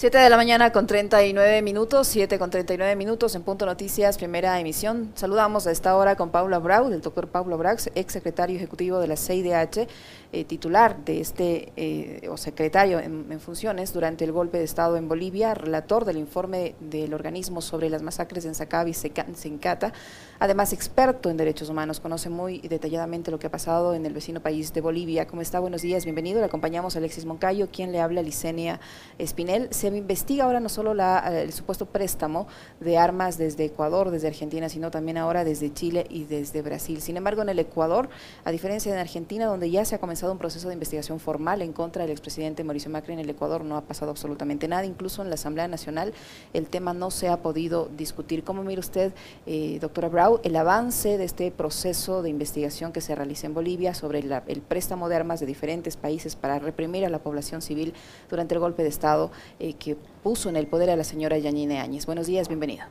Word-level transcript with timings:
7 0.00 0.16
de 0.16 0.30
la 0.30 0.38
mañana 0.38 0.72
con 0.72 0.86
39 0.86 1.60
minutos, 1.60 2.06
7 2.06 2.38
con 2.38 2.48
39 2.48 2.96
minutos 2.96 3.34
en 3.34 3.42
Punto 3.42 3.66
Noticias, 3.66 4.16
primera 4.16 4.58
emisión. 4.58 5.12
Saludamos 5.14 5.66
a 5.66 5.72
esta 5.72 5.94
hora 5.94 6.16
con 6.16 6.30
Paula 6.30 6.58
Brau, 6.58 6.90
el 6.90 7.02
doctor 7.02 7.28
Paula 7.28 7.56
Brau, 7.56 7.76
ex 7.94 8.10
secretario 8.10 8.56
ejecutivo 8.56 8.98
de 8.98 9.08
la 9.08 9.18
CIDH, 9.18 9.86
eh, 10.32 10.44
titular 10.44 11.04
de 11.04 11.20
este, 11.20 11.72
eh, 11.76 12.28
o 12.30 12.38
secretario 12.38 12.98
en, 12.98 13.40
funciones 13.40 13.92
durante 13.92 14.24
el 14.24 14.32
golpe 14.32 14.56
de 14.56 14.64
Estado 14.64 14.96
en 14.96 15.06
Bolivia, 15.06 15.52
relator 15.52 16.06
del 16.06 16.16
informe 16.16 16.76
del 16.80 17.12
organismo 17.12 17.60
sobre 17.60 17.90
las 17.90 18.00
masacres 18.00 18.46
en 18.46 18.54
Sacab 18.54 18.88
y 18.88 18.94
Sencata, 18.94 19.92
además 20.38 20.72
experto 20.72 21.28
en 21.28 21.36
derechos 21.36 21.68
humanos, 21.68 22.00
conoce 22.00 22.30
muy 22.30 22.60
detalladamente 22.60 23.30
lo 23.30 23.38
que 23.38 23.48
ha 23.48 23.50
pasado 23.50 23.92
en 23.92 24.06
el 24.06 24.14
vecino 24.14 24.40
país 24.40 24.72
de 24.72 24.80
Bolivia. 24.80 25.26
¿Cómo 25.26 25.42
está? 25.42 25.60
Buenos 25.60 25.82
días, 25.82 26.04
bienvenido. 26.04 26.40
Le 26.40 26.46
acompañamos 26.46 26.94
a 26.96 27.00
Alexis 27.00 27.26
Moncayo, 27.26 27.68
quien 27.70 27.92
le 27.92 28.00
habla, 28.00 28.22
Licenia 28.22 28.80
Espinel. 29.18 29.68
Investiga 29.96 30.44
ahora 30.44 30.60
no 30.60 30.68
solo 30.68 30.94
eh, 30.94 31.42
el 31.42 31.52
supuesto 31.52 31.86
préstamo 31.86 32.46
de 32.80 32.98
armas 32.98 33.38
desde 33.38 33.64
Ecuador, 33.64 34.10
desde 34.10 34.28
Argentina, 34.28 34.68
sino 34.68 34.90
también 34.90 35.18
ahora 35.18 35.44
desde 35.44 35.72
Chile 35.72 36.06
y 36.08 36.24
desde 36.24 36.62
Brasil. 36.62 37.00
Sin 37.00 37.16
embargo, 37.16 37.42
en 37.42 37.48
el 37.48 37.58
Ecuador, 37.58 38.08
a 38.44 38.50
diferencia 38.50 38.92
de 38.92 39.00
Argentina, 39.00 39.46
donde 39.46 39.70
ya 39.70 39.84
se 39.84 39.94
ha 39.94 39.98
comenzado 39.98 40.32
un 40.32 40.38
proceso 40.38 40.68
de 40.68 40.74
investigación 40.74 41.20
formal 41.20 41.62
en 41.62 41.72
contra 41.72 42.02
del 42.02 42.12
expresidente 42.12 42.64
Mauricio 42.64 42.90
Macri, 42.90 43.14
en 43.14 43.20
el 43.20 43.30
Ecuador 43.30 43.64
no 43.64 43.76
ha 43.76 43.82
pasado 43.82 44.10
absolutamente 44.10 44.68
nada. 44.68 44.84
Incluso 44.84 45.22
en 45.22 45.28
la 45.28 45.34
Asamblea 45.34 45.68
Nacional 45.68 46.12
el 46.52 46.66
tema 46.66 46.94
no 46.94 47.10
se 47.10 47.28
ha 47.28 47.38
podido 47.38 47.88
discutir. 47.96 48.44
¿Cómo 48.44 48.62
mira 48.62 48.80
usted, 48.80 49.12
eh, 49.46 49.78
doctora 49.80 50.08
Brau, 50.08 50.40
el 50.42 50.56
avance 50.56 51.18
de 51.18 51.24
este 51.24 51.50
proceso 51.50 52.22
de 52.22 52.30
investigación 52.30 52.92
que 52.92 53.00
se 53.00 53.14
realiza 53.14 53.46
en 53.46 53.54
Bolivia 53.54 53.94
sobre 53.94 54.20
el 54.20 54.62
préstamo 54.62 55.08
de 55.08 55.16
armas 55.16 55.40
de 55.40 55.46
diferentes 55.46 55.96
países 55.96 56.36
para 56.36 56.58
reprimir 56.58 57.04
a 57.04 57.08
la 57.08 57.18
población 57.18 57.62
civil 57.62 57.94
durante 58.28 58.54
el 58.54 58.60
golpe 58.60 58.82
de 58.82 58.88
Estado 58.88 59.30
eh, 59.58 59.74
que 59.80 59.96
puso 60.22 60.48
en 60.48 60.54
el 60.54 60.68
poder 60.68 60.90
a 60.90 60.96
la 60.96 61.02
señora 61.02 61.36
Yanine 61.38 61.80
Áñez. 61.80 62.06
Buenos 62.06 62.28
días, 62.28 62.46
bienvenida. 62.46 62.88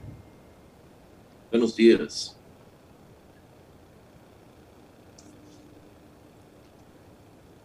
Buenos 1.50 1.78
días. 1.78 2.36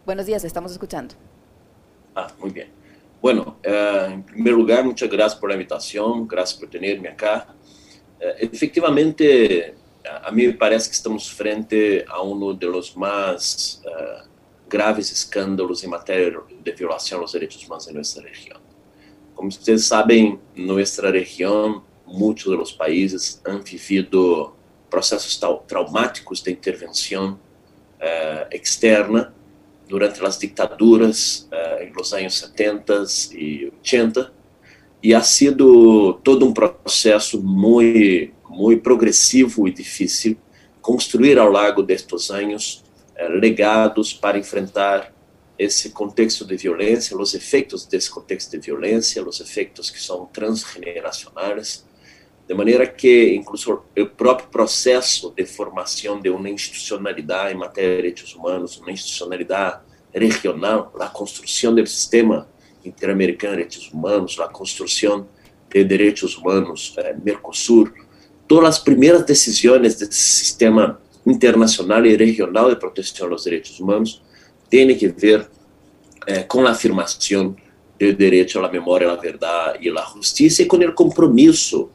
Buenos 0.07 0.27
días, 0.27 0.45
estamos 0.45 0.71
escuchando. 0.71 1.15
Ah, 2.15 2.29
muy 2.39 2.51
bien. 2.51 2.69
Bueno, 3.21 3.57
eh, 3.63 4.11
en 4.13 4.23
primer 4.23 4.53
lugar, 4.53 4.85
muchas 4.85 5.11
gracias 5.11 5.41
por 5.41 5.49
la 5.49 5.57
invitación, 5.57 6.29
gracias 6.29 6.61
por 6.61 6.69
tenerme 6.69 7.09
acá. 7.09 7.49
Eh, 8.21 8.49
efectivamente, 8.53 9.75
a 10.23 10.31
mí 10.31 10.47
me 10.47 10.53
parece 10.53 10.91
que 10.91 10.97
estamos 10.97 11.33
frente 11.33 12.05
a 12.07 12.21
uno 12.21 12.53
de 12.53 12.67
los 12.67 12.95
más 12.97 13.83
uh, 13.87 14.29
graves 14.69 15.11
escândalos 15.11 15.83
em 15.83 15.89
matéria 15.89 16.39
de 16.63 16.73
violação 16.73 17.21
aos 17.21 17.33
direitos 17.33 17.65
humanos 17.65 17.89
em 17.89 17.95
nossa 17.95 18.21
região. 18.21 18.64
Como 19.35 19.51
vocês 19.51 19.87
sabem, 19.87 20.39
nossa 20.57 21.11
região, 21.11 21.83
muitos 22.07 22.45
dos 22.45 22.73
países 22.73 23.41
han 23.45 23.61
vivido 23.61 24.53
processos 24.89 25.41
traumáticos 25.67 26.43
de 26.43 26.53
intervenção 26.53 27.39
uh, 28.01 28.47
externa 28.53 29.35
durante 29.89 30.25
as 30.25 30.39
ditaduras 30.39 31.49
em 31.81 31.93
los 31.93 32.13
anos 32.15 32.39
70 32.39 33.05
e 33.33 33.67
80 33.67 34.33
e 35.03 35.15
ha 35.15 35.23
sido 35.23 36.15
todo 36.25 36.47
um 36.47 36.53
processo 36.53 37.43
muito 37.43 38.33
muito 38.49 38.83
progressivo 38.83 39.67
e 39.67 39.73
difícil 39.73 40.37
construir 40.81 41.39
ao 41.39 41.51
longo 41.51 41.83
destes 41.83 42.31
anos 42.31 42.85
eh, 43.17 43.29
legados 43.29 44.13
para 44.13 44.39
enfrentar 44.39 45.13
esse 45.59 45.91
contexto 45.91 46.45
de 46.45 46.57
violência, 46.57 47.17
os 47.17 47.35
efeitos 47.35 47.87
desse 47.87 48.11
contexto 48.11 48.51
de 48.51 48.59
violência, 48.59 49.27
os 49.27 49.41
efeitos 49.41 49.91
que 49.91 50.01
são 50.01 50.27
transgeneracionais, 50.27 51.85
de 52.47 52.55
maneira 52.55 52.87
que, 52.87 53.35
incluso, 53.35 53.83
o 53.97 54.07
próprio 54.07 54.49
processo 54.49 55.33
de 55.35 55.47
formação 55.47 56.21
de 56.21 56.29
uma 56.29 56.51
institucionalidade 56.51 57.55
em 57.55 57.59
matéria 57.59 57.91
de 57.91 57.97
direitos 57.97 58.35
humanos, 58.35 58.77
uma 58.79 58.91
institucionalidade 58.91 59.81
regional, 60.13 60.93
a 61.01 61.09
construção 61.09 61.75
do 61.75 61.87
sistema 61.87 62.49
interamericano 62.85 63.57
de 63.57 63.63
direitos 63.63 63.91
humanos, 63.91 64.39
a 64.39 64.49
construção 64.49 65.27
de 65.71 65.85
direitos 65.85 66.37
humanos 66.37 66.95
eh, 66.99 67.17
Mercosul, 67.25 67.91
todas 68.47 68.71
as 68.71 68.79
primeiras 68.79 69.25
decisões 69.25 69.95
desse 69.97 70.13
sistema 70.13 71.01
internacional 71.27 72.05
e 72.05 72.15
regional 72.15 72.69
de 72.69 72.77
proteção 72.77 73.33
aos 73.33 73.45
direitos 73.45 73.81
humanos 73.81 74.23
tem 74.69 74.97
que 74.97 75.09
ver 75.09 75.49
eh, 76.27 76.47
a 76.49 76.71
afirmação 76.71 77.57
do 77.99 78.13
direito 78.13 78.59
à 78.59 78.71
memória, 78.71 79.11
à 79.11 79.17
verdade 79.17 79.79
e 79.87 79.91
à 79.91 80.05
justiça 80.15 80.63
e 80.63 80.67
compromisso 80.93 81.91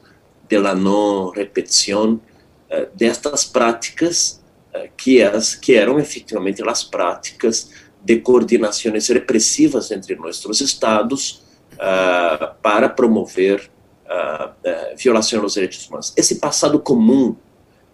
de 0.48 0.58
la 0.58 0.74
não 0.74 1.30
repetição 1.30 2.20
eh, 2.68 2.88
destas 2.94 3.44
práticas 3.44 4.40
eh, 4.72 4.90
que, 4.96 5.20
que 5.60 5.74
eram 5.74 5.98
efetivamente 5.98 6.62
as 6.66 6.84
práticas 6.84 7.70
de 8.02 8.18
coordenações 8.20 9.08
repressivas 9.08 9.90
entre 9.90 10.14
nossos 10.16 10.60
estados 10.60 11.42
uh, 11.74 12.54
para 12.62 12.88
promover 12.88 13.70
uh, 14.06 14.96
violação 14.96 15.42
aos 15.42 15.54
direitos 15.54 15.86
humanos. 15.86 16.12
Esse 16.16 16.36
passado 16.36 16.80
comum 16.80 17.36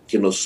que 0.07 0.19
nós 0.19 0.45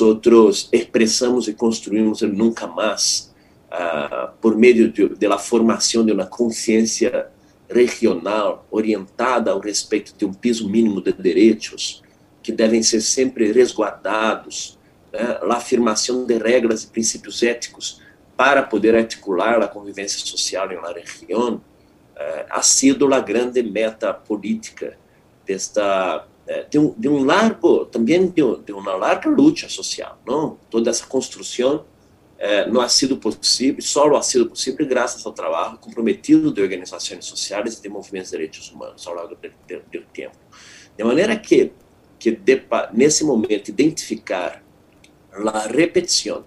expressamos 0.73 1.47
e 1.47 1.53
construímos 1.53 2.23
nunca 2.23 2.67
mais, 2.67 3.30
uh, 3.71 4.33
por 4.41 4.57
meio 4.57 4.93
la 5.23 5.39
formação 5.39 6.05
de 6.05 6.13
uma 6.13 6.27
consciência 6.27 7.29
regional 7.69 8.67
orientada 8.71 9.53
ao 9.53 9.61
respeito 9.61 10.15
de 10.17 10.25
um 10.25 10.33
piso 10.33 10.69
mínimo 10.69 11.01
de 11.01 11.13
direitos 11.13 12.03
que 12.43 12.51
devem 12.51 12.83
ser 12.83 13.01
sempre 13.01 13.53
resguardados, 13.53 14.79
né? 15.13 15.39
a 15.41 15.55
afirmação 15.55 16.25
de 16.25 16.37
regras 16.39 16.83
e 16.83 16.89
princípios 16.89 17.43
éticos 17.43 18.01
para 18.37 18.63
poder 18.63 18.97
articular 18.97 19.63
a 19.63 19.69
convivência 19.69 20.19
social 20.21 20.73
em 20.73 20.77
uma 20.77 20.93
região, 20.93 21.57
uh, 21.57 22.47
ha 22.51 22.63
sido 22.63 23.13
a 23.15 23.21
grande 23.21 23.63
meta 23.63 24.13
política 24.13 24.99
desta 25.47 26.27
é, 26.51 26.65
de 26.69 26.81
um, 26.81 26.93
de 26.99 27.09
um 27.09 27.25
largo, 27.25 27.85
também 27.87 28.27
de, 28.27 28.43
de, 28.67 28.73
uma 28.73 28.97
larga 28.97 29.31
luta 29.31 29.69
social, 29.69 30.19
não? 30.27 30.59
Toda 30.69 30.91
essa 30.91 31.07
construção 31.07 31.85
é, 32.41 32.67
não 32.69 32.81
ha 32.81 32.89
sido 32.89 33.17
possível, 33.19 33.81
só 33.81 34.17
ha 34.17 34.23
sido 34.23 34.49
possível 34.49 34.87
graças 34.87 35.25
ao 35.25 35.33
trabalho 35.33 35.79
comprometido 35.79 36.53
de 36.53 36.61
organizações 36.61 37.25
sociais 37.25 37.79
e 37.79 37.83
de 37.83 37.89
movimentos 37.89 38.31
de 38.31 38.37
direitos 38.37 38.71
humanos 38.73 39.07
ao 39.07 39.15
longo 39.15 39.29
do 39.29 39.37
tempo. 39.37 40.37
De 40.97 41.05
maneira 41.05 41.37
que, 41.37 41.71
que 42.19 42.33
de, 42.33 42.63
nesse 42.93 43.23
momento, 43.23 43.69
identificar 43.69 44.65
a 45.33 45.61
repetição 45.69 46.45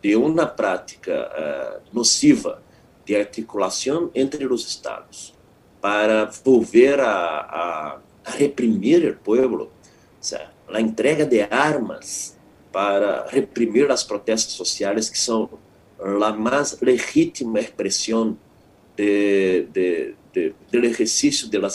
de 0.00 0.14
uma 0.14 0.46
prática 0.46 1.82
uh, 1.82 1.82
nociva 1.92 2.62
de 3.04 3.16
articulação 3.16 4.10
entre 4.14 4.46
os 4.46 4.68
Estados 4.68 5.34
para 5.80 6.26
volver 6.44 7.00
a, 7.00 7.40
a 7.40 7.98
a 8.24 8.30
reprimir 8.30 9.04
o 9.10 9.16
pueblo, 9.16 9.70
o 10.20 10.24
sea, 10.24 10.50
a 10.68 10.80
entrega 10.80 11.26
de 11.26 11.42
armas 11.42 12.36
para 12.74 13.28
reprimir 13.28 13.88
as 13.88 14.02
protestas 14.02 14.54
sociais 14.54 15.08
que 15.08 15.16
são 15.16 15.48
a 16.00 16.32
mais 16.32 16.76
legítima 16.80 17.60
expressão 17.60 18.36
de, 18.96 19.68
de, 19.72 20.14
de, 20.32 20.54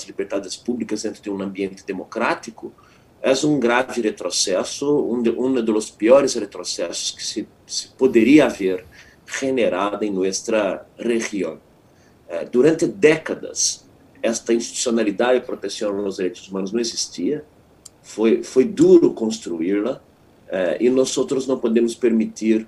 liberdades 0.06 0.58
públicas 0.58 1.04
dentro 1.04 1.22
de 1.22 1.30
um 1.30 1.42
ambiente 1.42 1.86
democrático, 1.86 2.74
é 3.22 3.32
um 3.46 3.58
grave 3.58 4.02
retrocesso, 4.02 4.86
um, 5.10 5.22
de, 5.24 5.30
um 5.30 5.54
dos 5.64 5.90
piores 5.90 6.34
retrocessos 6.34 7.12
que 7.12 7.24
se, 7.24 7.48
se 7.66 8.42
haver 8.42 8.86
generado 9.26 10.04
em 10.04 10.12
nossa 10.12 10.86
região. 10.98 11.62
Eh, 12.28 12.44
durante 12.44 12.86
décadas, 12.86 13.88
esta 14.22 14.54
institucionalidade 14.54 15.40
de 15.40 15.46
proteção 15.46 15.98
aos 15.98 16.18
direitos 16.18 16.46
humanos 16.50 16.74
não 16.74 16.80
existia, 16.82 17.46
foi, 18.04 18.44
foi 18.44 18.66
duro 18.66 19.14
construí-la, 19.14 20.02
eh, 20.50 20.78
e 20.80 20.90
nós 20.90 21.18
outros 21.18 21.48
não 21.48 21.60
podemos 21.60 21.96
permitir 21.96 22.68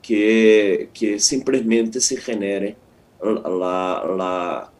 que, 0.00 0.88
que 0.92 1.18
simplesmente 1.18 2.00
se 2.00 2.20
genere 2.20 2.76
la, 3.22 4.04
la, 4.04 4.72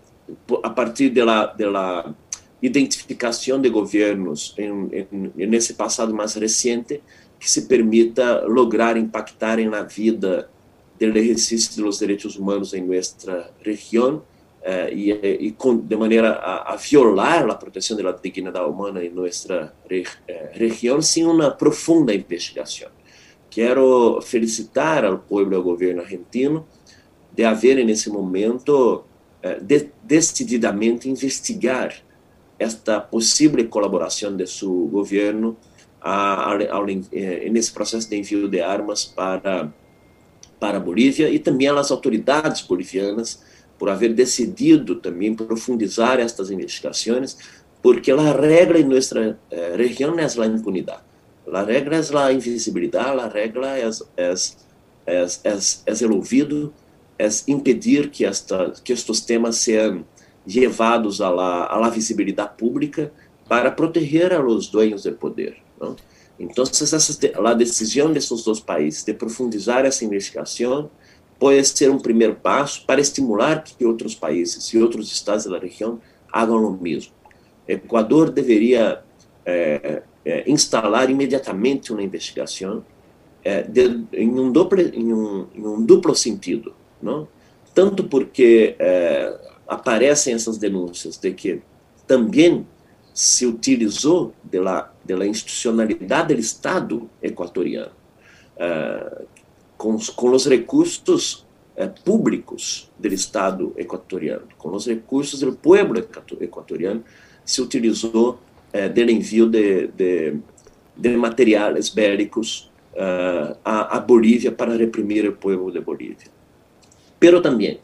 a 0.63 0.71
partir 0.71 1.11
da 1.11 1.55
la 1.59 2.15
identificação 2.61 3.61
de 3.61 3.69
governos 3.71 4.55
nesse 5.35 5.75
passado 5.75 6.15
mais 6.15 6.35
recente 6.35 7.03
que 7.39 7.51
se 7.51 7.63
permita 7.63 8.45
lograr 8.47 8.97
impactar 8.97 9.59
na 9.69 9.83
vida 9.83 10.49
do 10.99 11.19
exercício 11.19 11.83
dos 11.83 11.99
direitos 11.99 12.37
humanos 12.37 12.73
em 12.73 12.87
nossa 12.87 13.51
região 13.61 14.23
eh, 14.65 15.37
y 15.41 15.53
con, 15.53 15.89
de 15.89 15.97
manera 15.97 16.35
a, 16.35 16.73
a, 16.73 16.77
violar 16.77 17.47
la 17.47 17.59
protección 17.59 17.97
de 17.97 18.05
la 18.05 18.13
dignidad 18.13 18.67
humana 18.69 19.01
nuestra 19.13 19.75
re, 19.89 20.05
eh, 20.27 20.51
región 20.55 21.03
sin 21.03 21.27
una 21.27 21.57
profunda 21.57 22.15
investigación. 22.15 22.91
Quero 23.51 24.21
felicitar 24.23 25.05
ao 25.05 25.19
povo 25.19 25.53
e 25.53 25.57
ao 25.57 25.63
governo 25.63 26.03
argentino 26.03 26.67
de 27.33 27.45
haver 27.45 27.85
nesse 27.85 28.09
momento 28.09 29.05
de, 29.61 29.91
decididamente 30.03 31.09
investigar 31.09 31.93
esta 32.59 33.01
possível 33.01 33.69
colaboração 33.69 34.37
de 34.37 34.47
seu 34.47 34.87
governo 34.87 35.57
a, 36.01 36.53
a, 36.53 36.79
a, 36.79 36.87
nesse 37.51 37.73
processo 37.73 38.09
de 38.09 38.17
envio 38.17 38.49
de 38.49 38.61
armas 38.61 39.05
para 39.05 39.73
para 40.63 40.77
a 40.77 40.81
Bolívia 40.81 41.29
e 41.29 41.41
também 41.41 41.67
as 41.67 41.91
autoridades 41.91 42.63
bolivianas 42.63 43.43
por 43.79 43.91
haver 43.91 44.15
decidido 44.15 44.97
também 44.97 45.35
profundizar 45.35 46.21
estas 46.21 46.51
investigações, 46.51 47.37
porque 47.83 48.13
a 48.13 48.33
regra 48.33 48.79
em 48.79 48.85
nossa 48.85 49.37
eh, 49.51 49.75
região 49.77 50.17
é 50.19 50.25
a 50.25 50.47
impunidade. 50.47 51.03
A 51.53 51.63
regra 51.65 51.97
é 51.97 52.17
a 52.17 52.33
invisibilidade, 52.33 53.21
a 53.21 53.29
regra 53.29 53.77
é, 53.77 53.91
é, 54.17 54.35
é, 55.07 55.27
é, 55.87 56.07
o 56.07 56.15
ouvido, 56.15 56.73
é 57.19 57.29
impedir 57.49 58.09
que, 58.11 58.25
esta, 58.25 58.73
que 58.85 58.95
temas 59.27 59.57
sejam 59.57 60.05
levados 60.47 61.21
à, 61.21 61.91
visibilidade 61.91 62.57
pública 62.57 63.13
para 63.49 63.71
proteger 63.71 64.33
a 64.33 64.39
los 64.39 64.69
dueños 64.69 65.03
do 65.03 65.13
poder. 65.13 65.57
Então, 66.39 66.65
essa, 66.65 66.97
a 67.45 67.55
decisão 67.55 68.13
desses 68.13 68.45
dois 68.45 68.61
países 68.61 69.05
de 69.05 69.13
profundizar 69.13 69.85
essa 69.85 70.05
investigação 70.05 70.91
pode 71.43 71.65
ser 71.67 71.91
um 71.91 71.99
primeiro 71.99 72.37
passo 72.37 72.87
para 72.87 73.01
estimular 73.01 73.65
que 73.65 73.85
outros 73.85 74.15
países 74.15 74.73
e 74.73 74.79
outros 74.79 75.11
estados 75.11 75.45
da 75.47 75.59
região 75.59 76.01
hagam 76.33 76.65
o 76.65 76.81
mesmo. 76.81 77.13
Equador 77.67 78.31
deveria 78.31 79.03
é, 79.45 80.05
é, 80.25 80.49
instalar 80.49 81.11
imediatamente 81.11 81.93
uma 81.93 82.01
investigação 82.01 82.85
é, 83.43 83.61
de, 83.63 84.05
em, 84.13 84.31
um 84.39 84.53
duplo, 84.53 84.81
em, 84.81 85.13
um, 85.13 85.49
em 85.53 85.67
um 85.67 85.85
duplo 85.85 86.15
sentido, 86.15 86.77
não? 87.03 87.27
tanto 87.75 88.05
porque 88.05 88.77
aparecem 89.67 90.35
essas 90.35 90.59
denúncias 90.59 91.17
de 91.17 91.33
que 91.33 91.61
também 92.07 92.65
se 93.13 93.47
utilizou 93.47 94.33
da 94.45 95.27
institucionalidade 95.27 96.35
do 96.35 96.41
Estado 96.41 97.11
equatoriano, 97.21 97.91
com, 99.83 99.99
com 100.15 100.31
os 100.31 100.47
recursos 100.47 101.45
uh, 101.77 101.91
públicos 102.05 102.89
do 102.97 103.09
Estado 103.09 103.73
equatoriano, 103.77 104.47
com 104.57 104.71
os 104.71 104.87
recursos 104.87 105.41
do 105.41 105.53
povo 105.53 105.99
equatoriano, 106.41 107.03
se 107.45 107.61
utilizou 107.61 108.39
uh, 108.73 108.89
do 108.95 109.01
envio 109.11 109.49
de, 109.49 109.89
de, 109.89 110.37
de 110.97 111.17
materiais 111.17 111.89
bélicos 111.91 112.71
à, 113.65 113.97
à 113.97 114.01
Bolívia 114.01 114.53
para 114.53 114.77
reprimir 114.77 115.27
o 115.27 115.33
povo 115.33 115.73
de 115.73 115.81
Bolívia. 115.81 116.31
Pero 117.19 117.41
também 117.41 117.81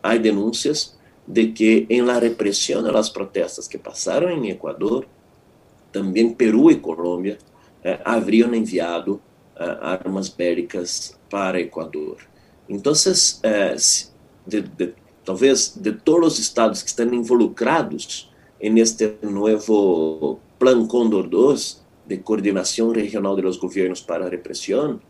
há 0.00 0.16
denúncias 0.16 0.96
de 1.26 1.52
que 1.52 1.84
em 1.90 2.02
la 2.02 2.20
represión 2.20 2.86
a 2.86 2.92
las 2.92 3.10
protestas 3.10 3.66
que 3.66 3.76
passaram 3.76 4.30
em 4.30 4.50
Equador, 4.50 5.04
também 5.90 6.32
Peru 6.32 6.70
e 6.70 6.76
Colômbia 6.76 7.38
eh, 7.82 7.98
haviam 8.04 8.54
enviado 8.54 9.20
eh, 9.20 9.31
armas 9.56 10.28
bélicas 10.28 11.18
para 11.28 11.60
Equador. 11.60 12.18
Então, 12.68 12.92
eh, 13.42 13.76
de, 14.46 14.62
de, 14.62 14.94
talvez 15.24 15.76
de 15.76 15.92
todos 15.92 16.34
os 16.34 16.38
estados 16.38 16.82
que 16.82 16.88
estão 16.88 17.12
involucrados 17.12 18.32
neste 18.60 19.14
novo 19.22 20.40
Plan 20.58 20.86
Condor 20.86 21.28
2 21.28 21.82
de 22.06 22.18
coordenação 22.18 22.92
regional 22.92 23.36
de 23.36 23.42
los 23.42 23.56
governos 23.56 24.00
para 24.00 24.26
a 24.26 24.28
repressão, 24.28 25.00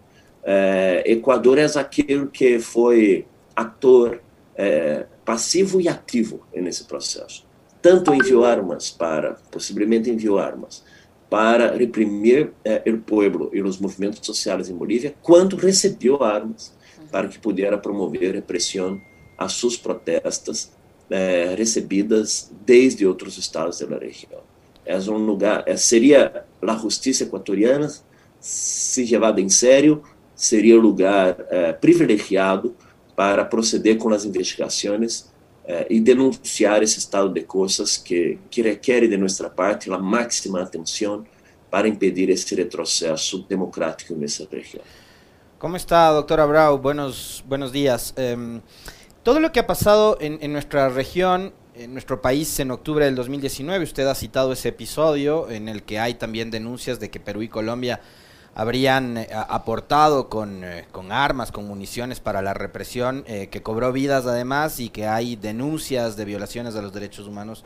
eh, 0.45 1.03
Equador 1.07 1.59
é 1.59 1.65
aquele 1.65 2.27
que 2.27 2.59
foi 2.59 3.27
ator 3.55 4.21
eh, 4.57 5.07
passivo 5.25 5.81
e 5.81 5.89
ativo 5.89 6.41
nesse 6.55 6.85
processo. 6.85 7.47
Tanto 7.81 8.15
enviou 8.15 8.45
armas 8.45 8.91
para, 8.91 9.35
possivelmente 9.51 10.11
enviou 10.11 10.39
armas, 10.39 10.85
para 11.33 11.75
reprimir 11.75 12.53
eh, 12.63 12.83
o 12.93 12.99
povo 12.99 13.49
e 13.55 13.63
os 13.63 13.79
movimentos 13.79 14.21
sociais 14.23 14.69
em 14.69 14.75
Bolívia, 14.75 15.15
quanto 15.23 15.57
recebeu 15.57 16.23
armas 16.23 16.77
para 17.11 17.27
que 17.27 17.39
pudesse 17.39 17.75
promover 17.79 18.35
repressão 18.35 19.01
a 19.39 19.49
suas 19.49 19.75
protestas 19.75 20.73
eh, 21.09 21.55
recebidas 21.57 22.53
desde 22.67 23.07
outros 23.07 23.39
estados 23.39 23.79
da 23.79 23.97
região. 23.97 24.43
É 24.85 24.99
um 24.99 25.25
lugar, 25.25 25.65
é, 25.67 25.75
seria 25.75 26.45
a 26.61 26.77
justiça 26.77 27.25
equatoriana, 27.25 27.91
se 28.39 29.03
levada 29.07 29.41
em 29.41 29.49
sério, 29.49 30.03
seria 30.37 30.77
um 30.77 30.83
lugar 30.83 31.35
eh, 31.49 31.73
privilegiado 31.73 32.77
para 33.17 33.43
proceder 33.43 33.97
com 33.97 34.11
as 34.11 34.27
investigações 34.27 35.32
eh, 35.65 35.87
e 35.91 36.01
denunciar 36.01 36.83
esse 36.83 36.99
estado 36.99 37.29
de 37.29 37.43
coisas 37.43 37.97
que, 37.97 38.39
que 38.51 38.63
requer 38.63 39.09
de 39.09 39.17
nossa 39.17 39.49
parte 39.49 39.91
a 39.93 39.99
máxima 39.99 40.63
atenção 40.63 41.25
para 41.71 41.89
impedir 41.89 42.31
esse 42.31 42.55
retrocesso 42.55 43.47
democrático 43.49 44.15
nessa 44.15 44.47
região. 44.51 44.83
¿Cómo 45.59 45.77
está, 45.77 46.13
doctora 46.13 46.45
Brau? 46.47 46.79
Buenos, 46.79 47.45
buenos 47.47 47.71
días. 47.71 48.13
Eh, 48.17 48.61
todo 49.23 49.39
lo 49.39 49.53
que 49.53 49.61
ha 49.61 49.67
pasado 49.67 50.19
en, 50.21 50.39
en, 50.43 50.53
nuestra 50.53 50.89
región, 50.89 51.53
en 51.77 51.93
nuestro 51.93 52.21
país 52.21 52.59
en 52.59 52.73
octubre 52.73 53.05
del 53.05 53.15
2019, 53.15 53.85
usted 53.85 54.07
ha 54.09 54.15
citado 54.17 54.53
ese 54.53 54.71
episodio 54.71 55.49
en 55.49 55.69
el 55.69 55.85
que 55.85 56.01
hay 56.01 56.15
también 56.15 56.51
denuncias 56.51 56.99
de 56.99 57.11
que 57.11 57.21
Perú 57.21 57.43
y 57.43 57.49
Colombia 57.49 58.01
habrían 58.55 59.17
eh, 59.17 59.29
aportado 59.49 60.29
con, 60.29 60.65
eh, 60.65 60.87
con, 60.93 61.13
armas, 61.13 61.53
con 61.53 61.67
municiones 61.67 62.21
para 62.21 62.43
la 62.43 62.55
represión, 62.55 63.25
eh, 63.27 63.49
que 63.51 63.63
cobró 63.63 63.93
vidas 63.93 64.27
además 64.27 64.79
y 64.81 64.91
que 64.91 65.07
hay 65.07 65.37
denuncias 65.37 66.17
de 66.17 66.25
violaciones 66.25 66.75
de 66.75 66.83
los 66.83 66.93
derechos 66.93 67.27
humanos. 67.27 67.65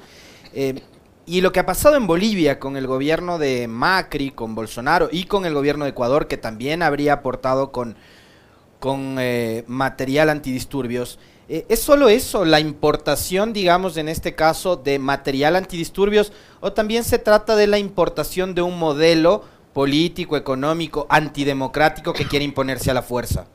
Y 1.28 1.40
lo 1.40 1.52
que 1.52 1.60
ha 1.60 1.66
pasado 1.66 1.96
en 1.96 2.06
Bolivia 2.06 2.60
con 2.60 2.76
el 2.76 2.86
gobierno 2.86 3.36
de 3.36 3.66
Macri, 3.66 4.30
con 4.30 4.54
Bolsonaro 4.54 5.08
y 5.10 5.24
con 5.24 5.44
el 5.44 5.52
gobierno 5.52 5.84
de 5.84 5.90
Ecuador, 5.90 6.28
que 6.28 6.36
también 6.36 6.82
habría 6.82 7.14
aportado 7.14 7.72
con, 7.72 7.96
con 8.78 9.18
material 9.66 10.30
antidisturbios, 10.30 11.18
¿es 11.48 11.80
solo 11.80 12.08
eso, 12.08 12.44
la 12.46 12.60
importación, 12.60 13.52
digamos, 13.52 13.98
en 13.98 14.08
este 14.08 14.34
caso, 14.34 14.76
de 14.76 14.98
material 14.98 15.56
antidisturbios, 15.56 16.32
o 16.60 16.72
también 16.72 17.04
se 17.04 17.18
trata 17.18 17.54
de 17.54 17.66
la 17.66 17.78
importación 17.78 18.54
de 18.54 18.62
un 18.62 18.78
modelo 18.78 19.42
político, 19.76 20.38
económico, 20.38 21.06
antidemocrático 21.10 22.14
que 22.14 22.26
quiere 22.26 22.46
imponerse 22.46 22.90
a 22.90 22.94
la 22.94 23.02
fuerza? 23.02 23.46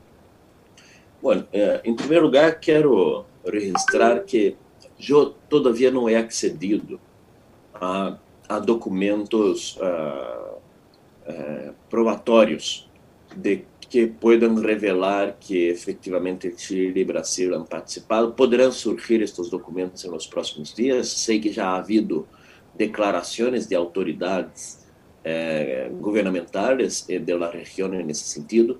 Bueno, 1.20 1.48
eh, 1.52 1.82
em 1.84 1.96
primeiro 1.96 2.26
lugar, 2.26 2.60
quero 2.60 3.26
registrar 3.44 4.24
que 4.24 4.56
eu 5.00 5.34
todavia 5.50 5.90
não 5.90 6.08
he 6.08 6.16
accedido 6.16 7.00
a, 7.74 8.20
a 8.48 8.60
documentos 8.60 9.78
uh, 9.78 10.58
uh, 11.28 12.56
de 13.36 13.66
que 13.90 14.06
puedan 14.06 14.62
revelar 14.62 15.38
que 15.40 15.70
efectivamente 15.70 16.54
Chile 16.56 17.02
e 17.02 17.04
Brasil 17.04 17.56
han 17.56 17.66
participado. 17.66 18.34
Poderão 18.34 18.72
surgir 18.72 19.24
estes 19.24 19.50
documentos 19.50 20.04
nos 20.04 20.28
próximos 20.28 20.72
dias. 20.76 21.08
Sei 21.10 21.40
que 21.40 21.52
já 21.52 21.70
ha 21.70 21.78
havido 21.78 22.28
declarações 22.78 23.66
de 23.68 23.76
autoridades 23.76 24.81
eh, 25.24 25.90
gubernamentales 26.00 27.06
eh, 27.08 27.20
de 27.20 27.38
la 27.38 27.52
región 27.52 27.94
en 27.94 28.14
sentido, 28.16 28.80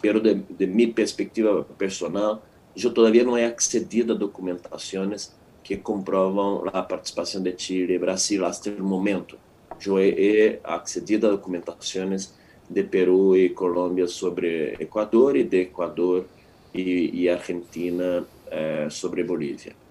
pero 0.00 0.20
de, 0.20 0.42
de 0.48 0.92
perspectiva 0.92 1.64
personal, 1.78 2.42
eu 2.76 2.92
todavía 2.92 3.24
não 3.24 3.38
he 3.38 3.44
accedido 3.44 4.12
a 4.12 4.16
documentações 4.16 5.32
que 5.62 5.76
comprovam 5.76 6.64
a 6.72 6.82
participação 6.82 7.42
de 7.42 7.54
Chile 7.56 7.94
e 7.94 7.98
Brasil 7.98 8.44
até 8.44 8.70
o 8.70 8.84
momento. 8.84 9.38
Eu 9.84 9.98
he 9.98 10.60
accedido 10.62 11.26
a 11.26 11.30
documentações 11.30 12.34
de 12.68 12.82
Peru 12.82 13.36
e 13.36 13.50
Colômbia 13.50 14.06
sobre 14.06 14.76
Equador 14.80 15.36
e 15.36 15.44
de 15.44 15.62
Equador 15.62 16.26
e, 16.74 17.22
e 17.22 17.28
Argentina 17.28 18.26
eh, 18.50 18.88
sobre 18.90 19.22
Bolívia. 19.22 19.83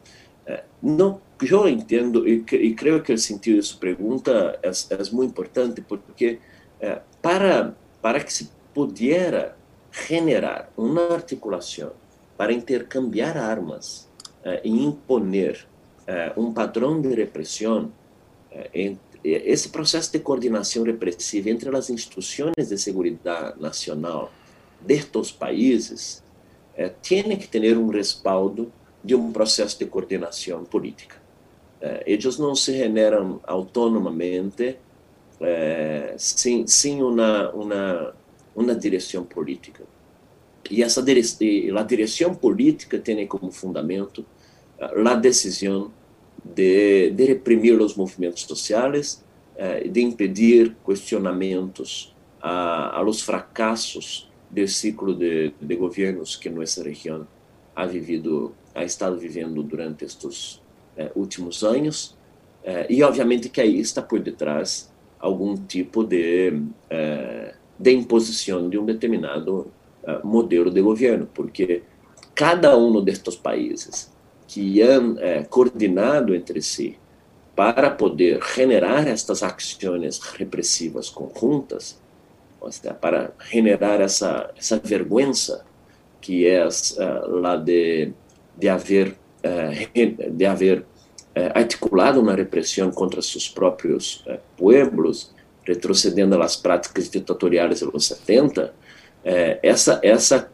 Eh, 0.46 0.64
não 0.82 1.22
eu 1.42 1.68
entendo 1.68 2.28
e, 2.28 2.46
e 2.52 2.74
creio 2.74 3.02
que 3.02 3.12
o 3.12 3.18
sentido 3.18 3.60
de 3.60 3.66
sua 3.66 3.80
pergunta 3.80 4.60
é, 4.62 4.70
é 4.70 5.12
muito 5.12 5.32
importante 5.32 5.82
porque 5.82 6.40
é, 6.80 7.02
para 7.22 7.76
para 8.02 8.24
que 8.24 8.32
se 8.32 8.50
pudesse 8.74 9.52
generar 9.92 10.72
uma 10.78 11.14
articulação 11.14 11.92
para 12.38 12.52
intercambiar 12.52 13.38
armas 13.38 14.10
é, 14.44 14.62
e 14.64 14.84
imponer 14.84 15.66
é, 16.08 16.34
um 16.36 16.54
padrão 16.54 17.02
de 17.02 17.14
repressão 17.14 17.92
esse 19.24 19.70
processo 19.70 20.12
de 20.12 20.20
coordenação 20.20 20.84
repressiva 20.84 21.50
entre 21.50 21.76
as 21.76 21.90
instituições 21.90 22.54
de 22.58 22.78
segurança 22.78 23.56
nacional 23.58 24.32
destes 24.82 25.32
países 25.32 26.22
tem 27.02 27.38
que 27.38 27.48
ter 27.48 27.78
um 27.78 27.88
respaldo 27.88 28.72
de 29.04 29.16
um 29.16 29.32
processo 29.32 29.78
de 29.78 29.86
coordenação 29.86 30.64
política. 30.64 31.18
Eh, 31.82 32.04
eles 32.08 32.38
não 32.38 32.56
se 32.56 32.74
generam 32.78 33.40
autonomamente 33.46 34.78
eh, 35.42 36.16
sem, 36.18 36.66
sem 36.68 37.04
uma, 37.04 37.52
uma, 37.52 38.16
uma 38.56 38.76
direção 38.76 39.24
política. 39.24 39.84
E 40.72 40.82
essa 40.82 41.02
dire 41.04 41.22
a 41.78 41.84
direção 41.84 42.34
política 42.34 42.98
tem 42.98 43.28
como 43.28 43.52
fundamento 43.52 44.26
a 44.80 45.16
decisão 45.16 45.92
de, 46.44 47.12
de 47.12 47.26
reprimir 47.26 47.80
os 47.82 47.96
movimentos 47.96 48.44
sociais, 48.44 49.24
de 49.92 50.02
impedir 50.02 50.76
questionamentos 50.86 52.14
a, 52.42 53.00
a 53.00 53.14
fracassos 53.14 54.30
do 54.52 54.68
ciclo 54.68 55.16
de, 55.16 55.54
de 55.60 55.76
governos 55.76 56.36
que 56.36 56.50
nossa 56.50 56.84
região 56.84 57.26
ha 57.76 57.86
vivido, 57.86 58.54
ha 58.74 58.84
estado 58.84 59.18
vivendo 59.18 59.64
durante 59.64 60.06
estes 60.06 60.62
eh, 60.96 61.12
últimos 61.16 61.64
anos, 61.64 62.16
eh, 62.64 62.88
e 62.90 63.04
obviamente 63.04 63.50
que 63.50 63.62
aí 63.62 63.80
está 63.80 64.02
por 64.02 64.20
detrás 64.20 64.92
algum 65.20 65.56
tipo 65.56 66.04
de, 66.04 66.62
eh, 66.90 67.54
de 67.78 67.92
imposição 67.92 68.70
de 68.70 68.78
um 68.78 68.86
determinado 68.86 69.72
modelo 70.22 70.70
de 70.70 70.82
governo, 70.82 71.30
porque 71.34 71.82
cada 72.36 72.78
um 72.78 73.02
destes 73.02 73.38
países 73.38 74.12
que 74.46 74.82
han 74.82 75.16
coordenado 75.50 76.36
entre 76.36 76.62
si 76.62 76.98
para 77.56 77.90
poder 77.90 78.42
generar 78.42 79.08
estas 79.08 79.44
ações 79.44 80.20
repressivas 80.20 81.10
conjuntas, 81.10 81.98
para 83.00 83.34
generar 83.40 84.02
essa, 84.02 84.52
essa 84.58 84.78
vergüenza 84.78 85.64
que 86.24 86.48
é 86.48 86.66
uh, 86.66 87.30
lá 87.30 87.58
de, 87.58 88.14
de 88.58 88.70
haver, 88.70 89.10
uh, 89.44 90.32
de 90.32 90.46
haver 90.46 90.80
uh, 90.80 91.52
articulado 91.54 92.22
uma 92.22 92.34
repressão 92.34 92.90
contra 92.92 93.22
seus 93.22 93.50
próprios 93.50 94.24
pueblos, 94.58 95.34
retrocedendo 95.68 96.42
às 96.42 96.56
práticas 96.56 97.10
ditatoriais 97.10 97.82
dos 97.82 98.08
70, 98.08 98.74
essa, 99.62 100.02
essa, 100.04 100.52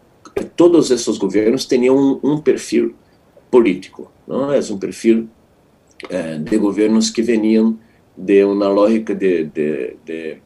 todos 0.56 0.92
esses 0.92 1.18
governos 1.18 1.66
tinham 1.66 1.98
um, 1.98 2.20
um 2.24 2.38
perfil 2.40 2.96
político, 3.50 4.12
não 4.28 4.54
é? 4.54 4.60
Um 4.72 4.78
perfil 4.78 5.28
de 6.44 6.58
governos 6.58 7.10
que 7.10 7.24
veniam 7.24 7.80
de 8.16 8.44
uma 8.44 8.68
lógica 8.68 9.16
de, 9.16 9.46
de, 9.46 9.98
de 10.06 10.38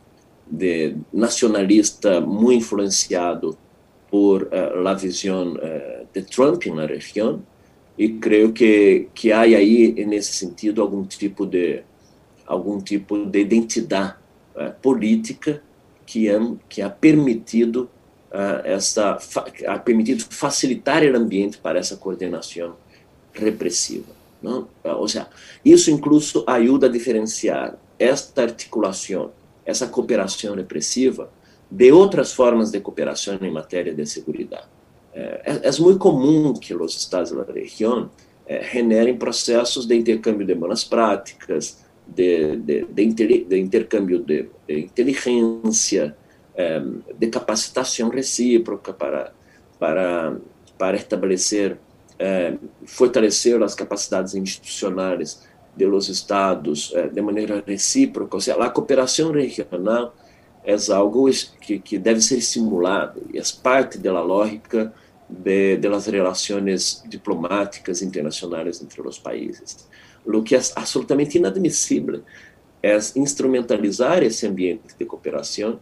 de 0.49 0.95
nacionalista 1.11 2.21
muito 2.21 2.59
influenciado 2.59 3.57
por 4.13 4.43
uh, 4.43 4.87
a 4.87 4.93
visão 4.93 5.53
uh, 5.53 6.07
de 6.13 6.21
Trump 6.21 6.67
na 6.67 6.85
região 6.85 7.41
e 7.97 8.09
creio 8.09 8.53
que 8.53 9.07
que 9.11 9.31
há 9.31 9.39
aí 9.39 10.05
nesse 10.05 10.33
sentido 10.33 10.83
algum 10.83 11.03
tipo 11.03 11.47
de 11.47 11.81
algum 12.45 12.79
tipo 12.79 13.25
de 13.25 13.39
identidade 13.39 14.13
uh, 14.55 14.71
política 14.83 15.63
que 16.05 16.29
é, 16.29 16.39
que 16.69 16.83
ha 16.83 16.91
permitido 16.91 17.89
essa 18.63 19.17
ha 19.67 19.79
permitido 19.79 20.23
facilitar 20.29 21.01
o 21.03 21.17
ambiente 21.17 21.57
para 21.57 21.79
essa 21.79 21.97
coordenação 21.97 22.75
repressiva 23.33 24.13
não 24.43 24.67
ou 24.83 25.07
seja 25.07 25.27
isso 25.65 25.89
incluso 25.89 26.43
ajuda 26.45 26.85
a 26.85 26.89
diferenciar 26.89 27.77
esta 27.97 28.43
articulação 28.43 29.31
essa 29.65 29.87
cooperação 29.87 30.53
repressiva 30.53 31.31
de 31.73 31.91
outras 31.91 32.31
formas 32.31 32.69
de 32.69 32.79
cooperação 32.79 33.35
em 33.41 33.49
matéria 33.49 33.93
de 33.95 34.05
segurança. 34.05 34.69
É, 35.11 35.41
é, 35.45 35.67
é 35.67 35.81
muito 35.81 35.97
comum 35.97 36.53
que 36.53 36.73
os 36.75 36.95
estados 36.95 37.31
da 37.31 37.51
região 37.51 38.11
é, 38.45 38.63
generem 38.63 39.17
processos 39.17 39.87
de 39.87 39.95
intercâmbio 39.95 40.45
de 40.45 40.53
boas 40.53 40.83
práticas, 40.83 41.83
de, 42.07 42.57
de, 42.57 42.85
de, 42.85 43.43
de 43.45 43.59
intercâmbio 43.59 44.19
de, 44.19 44.49
inteligência, 44.69 46.15
é, 46.55 46.79
de 47.17 47.27
capacitação 47.27 48.09
recíproca 48.09 48.93
para, 48.93 49.33
para, 49.79 50.37
para 50.77 50.95
estabelecer, 50.97 51.77
fortalecer 52.85 53.61
as 53.63 53.73
capacidades 53.73 54.35
institucionais 54.35 55.41
de 55.75 55.85
los 55.85 56.07
estados 56.07 56.93
eh, 56.95 57.09
de 57.09 57.21
maneira 57.21 57.63
recíproca, 57.65 58.37
ou 58.37 58.41
seja, 58.41 58.63
a 58.63 58.69
cooperação 58.69 59.31
regional 59.31 60.13
é 60.65 60.75
algo 60.93 61.29
que, 61.61 61.79
que 61.79 61.97
deve 61.97 62.21
ser 62.21 62.37
estimulado 62.37 63.21
e 63.33 63.37
é 63.37 63.43
parte 63.61 63.97
da 63.97 64.21
lógica 64.21 64.93
las 65.89 66.05
relações 66.07 67.03
diplomáticas 67.07 68.01
internacionais 68.01 68.81
entre 68.81 69.01
os 69.01 69.17
países. 69.17 69.87
O 70.25 70.41
que 70.41 70.55
é 70.55 70.61
absolutamente 70.75 71.37
inadmissível 71.37 72.21
é 72.81 72.97
instrumentalizar 73.15 74.21
esse 74.23 74.45
ambiente 74.45 74.95
de 74.97 75.05
cooperação 75.05 75.79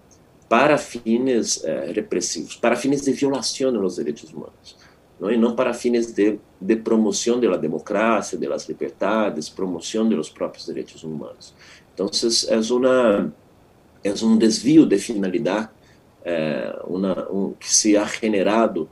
para 0.47 0.77
fines 0.77 1.63
eh, 1.63 1.91
repressivos, 1.93 2.55
para 2.55 2.75
fines 2.75 3.01
de 3.01 3.11
violação 3.13 3.71
dos 3.71 3.95
direitos 3.95 4.31
humanos. 4.31 4.77
¿no? 5.21 5.31
y 5.31 5.37
no 5.37 5.55
para 5.55 5.73
fines 5.73 6.13
de, 6.15 6.39
de 6.59 6.75
promoción 6.75 7.39
de 7.39 7.47
la 7.47 7.57
democracia, 7.57 8.37
de 8.37 8.49
las 8.49 8.67
libertades, 8.67 9.49
promoción 9.49 10.09
de 10.09 10.15
los 10.15 10.29
propios 10.29 10.65
derechos 10.65 11.03
humanos. 11.03 11.53
Entonces, 11.91 12.47
es, 12.49 12.71
una, 12.71 13.31
es 14.03 14.21
un 14.21 14.37
desvío 14.39 14.85
de 14.85 14.97
finalidad 14.97 15.69
una, 16.87 17.27
un, 17.29 17.55
que 17.55 17.67
se 17.67 17.97
ha 17.97 18.07
generado 18.07 18.87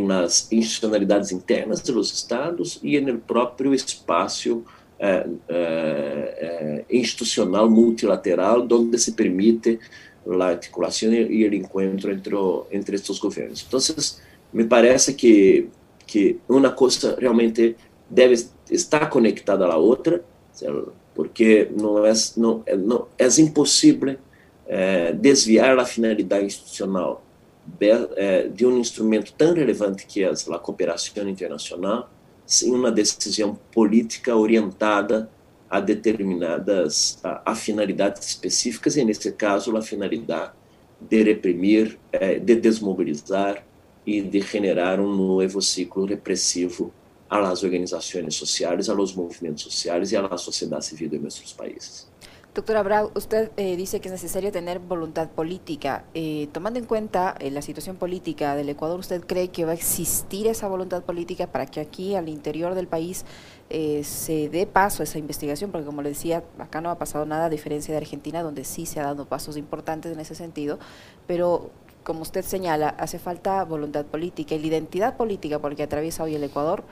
nas 0.00 0.50
institucionalidades 0.50 1.32
internas 1.32 1.82
dos 1.82 2.12
estados 2.12 2.80
e 2.82 3.00
no 3.00 3.18
próprio 3.18 3.74
espaço 3.74 4.64
eh, 4.98 5.26
eh, 5.48 6.84
institucional 6.90 7.68
multilateral, 7.68 8.66
onde 8.72 8.98
se 8.98 9.12
permite 9.12 9.78
a 10.26 10.44
articulação 10.44 11.12
e 11.12 11.46
o 11.46 11.54
encontro 11.54 12.10
entre, 12.10 12.34
entre 12.70 12.96
estes 12.96 13.18
governos. 13.18 13.64
Então, 13.66 13.80
me 14.52 14.64
parece 14.64 15.14
que 15.14 15.68
que 16.12 16.38
uma 16.46 16.70
coisa 16.70 17.16
realmente 17.18 17.74
deve 18.10 18.34
estar 18.70 19.08
conectada 19.08 19.64
à 19.64 19.76
outra, 19.76 20.22
porque 21.14 21.70
não 21.74 22.04
é 22.04 22.12
não, 22.36 22.62
não 22.78 23.06
é 23.18 23.26
impossível 23.40 24.18
é, 24.74 25.12
desviar 25.12 25.78
a 25.78 25.84
finalidade 25.84 26.46
institucional 26.46 27.22
de, 27.66 27.90
é, 28.16 28.48
de, 28.48 28.64
um 28.64 28.78
instrumento 28.78 29.32
tão 29.34 29.52
relevante 29.54 30.06
que 30.06 30.24
é 30.24 30.30
a 30.30 30.58
cooperação 30.58 31.28
internacional 31.28 32.08
sem 32.46 32.72
uma 32.72 32.90
decisão 32.90 33.58
política 33.70 34.34
orientada 34.34 35.30
a 35.68 35.78
determinadas 35.78 37.18
a, 37.22 37.52
a 37.52 37.54
finalidades 37.54 38.26
específicas 38.26 38.96
e 38.96 39.04
nesse 39.04 39.30
caso 39.32 39.76
a 39.76 39.82
finalidade 39.82 40.52
de 40.98 41.22
reprimir, 41.22 41.98
é, 42.10 42.38
de 42.38 42.56
desmobilizar, 42.56 43.62
e 44.06 44.20
de 44.20 44.40
generar 44.40 44.98
um 45.00 45.14
novo 45.14 45.60
ciclo 45.62 46.04
repressivo 46.04 46.92
las 47.30 47.62
organizações 47.62 48.34
sociais, 48.34 48.90
a 48.90 48.94
los 48.94 49.14
movimentos 49.14 49.62
sociais 49.62 50.12
e 50.12 50.18
la 50.18 50.36
sociedade 50.36 50.84
civil 50.84 51.08
de 51.08 51.18
nossos 51.18 51.52
países. 51.52 52.06
Doctora 52.54 52.82
Brau, 52.82 53.10
usted 53.14 53.50
eh, 53.56 53.76
dice 53.76 54.00
que 54.00 54.08
es 54.08 54.12
necesario 54.12 54.52
tener 54.52 54.78
voluntad 54.78 55.30
política. 55.30 56.04
Eh, 56.12 56.50
tomando 56.52 56.78
en 56.78 56.84
cuenta 56.84 57.34
eh, 57.40 57.50
la 57.50 57.62
situación 57.62 57.96
política 57.96 58.54
del 58.54 58.68
Ecuador, 58.68 59.00
¿usted 59.00 59.24
cree 59.24 59.48
que 59.48 59.64
va 59.64 59.70
a 59.70 59.74
existir 59.74 60.46
esa 60.46 60.68
voluntad 60.68 61.02
política 61.02 61.46
para 61.46 61.64
que 61.64 61.80
aquí, 61.80 62.14
al 62.14 62.28
interior 62.28 62.74
del 62.74 62.88
país, 62.88 63.24
eh, 63.70 64.04
se 64.04 64.50
dé 64.50 64.66
paso 64.66 65.02
a 65.02 65.04
esa 65.04 65.16
investigación? 65.16 65.70
Porque, 65.70 65.86
como 65.86 66.02
le 66.02 66.10
decía, 66.10 66.44
acá 66.58 66.82
no 66.82 66.90
ha 66.90 66.98
pasado 66.98 67.24
nada, 67.24 67.46
a 67.46 67.48
diferencia 67.48 67.92
de 67.92 67.96
Argentina, 67.96 68.42
donde 68.42 68.64
sí 68.64 68.84
se 68.84 69.00
ha 69.00 69.04
dado 69.04 69.24
pasos 69.24 69.56
importantes 69.56 70.12
en 70.12 70.20
ese 70.20 70.34
sentido. 70.34 70.78
Pero 71.26 71.70
como 72.02 72.22
usted 72.22 72.44
señala, 72.44 72.88
hace 72.90 73.18
falta 73.18 73.64
voluntad 73.64 74.04
política 74.04 74.54
y 74.54 74.58
la 74.60 74.66
identidad 74.66 75.16
política 75.16 75.58
por 75.58 75.70
la 75.70 75.76
que 75.76 75.82
atraviesa 75.82 76.22
hoy 76.22 76.34
el 76.34 76.44
Ecuador 76.44 76.84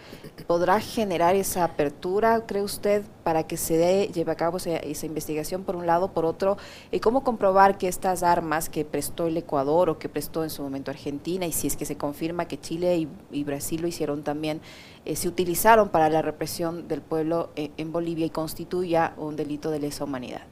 podrá 0.47 0.81
generar 0.81 1.35
esa 1.35 1.64
apertura, 1.64 2.47
cree 2.47 2.62
usted, 2.62 3.02
para 3.25 3.47
que 3.47 3.57
se 3.57 3.76
dé, 3.76 4.11
lleve 4.12 4.33
a 4.33 4.37
cabo 4.37 4.59
esa, 4.59 5.07
investigación 5.07 5.64
por 5.64 5.76
un 5.76 5.87
lado, 5.87 6.12
por 6.12 6.25
otro, 6.25 6.57
y 6.90 7.00
cómo 7.00 7.25
comprobar 7.25 7.79
que 7.79 7.88
estas 7.88 8.23
armas 8.23 8.69
que 8.69 8.85
prestó 8.85 9.26
el 9.26 9.37
Ecuador 9.37 9.90
o 9.90 9.99
que 9.99 10.09
prestó 10.09 10.45
en 10.45 10.50
su 10.50 10.62
momento 10.62 10.90
Argentina, 10.90 11.47
y 11.47 11.52
si 11.52 11.67
es 11.67 11.76
que 11.76 11.85
se 11.85 11.97
confirma 11.97 12.47
que 12.47 12.61
Chile 12.61 13.09
y, 13.31 13.45
Brasil 13.45 13.83
lo 13.83 13.88
hicieron 13.88 14.23
también, 14.23 14.61
eh, 15.05 15.17
se 15.17 15.26
utilizaron 15.26 15.88
para 15.88 16.09
la 16.09 16.23
represión 16.23 16.87
del 16.87 17.00
pueblo 17.00 17.50
en, 17.57 17.73
en 17.76 17.90
Bolivia 17.90 18.26
y 18.26 18.31
constituya 18.31 19.14
un 19.17 19.35
delito 19.35 19.71
de 19.71 19.81
lesa 19.81 20.05
humanidad. 20.05 20.43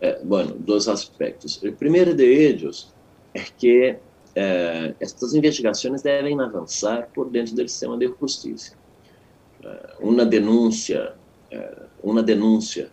Eh, 0.00 0.18
bueno, 0.22 0.52
dos 0.58 0.86
aspectos. 0.86 1.58
El 1.62 1.74
primero 1.74 2.14
de 2.14 2.48
ellos 2.48 2.93
é 3.34 3.40
que 3.40 3.96
é, 4.34 4.94
estas 4.98 5.34
investigações 5.34 6.02
devem 6.02 6.40
avançar 6.40 7.08
por 7.14 7.28
dentro 7.30 7.54
do 7.54 7.68
sistema 7.68 7.96
de 7.96 8.12
justiça. 8.20 8.74
É, 9.62 9.94
uma 10.00 10.24
denúncia, 10.24 11.14
é, 11.50 11.82
uma 12.02 12.22
denúncia 12.22 12.90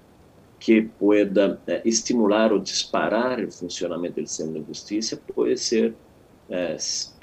que 0.60 0.84
pueda 0.84 1.60
estimular 1.84 2.54
ou 2.54 2.60
disparar 2.60 3.40
o 3.44 3.52
funcionamento 3.52 4.22
do 4.22 4.28
sistema 4.28 4.60
de 4.60 4.66
justiça 4.68 5.20
pode 5.34 5.58
ser, 5.58 5.96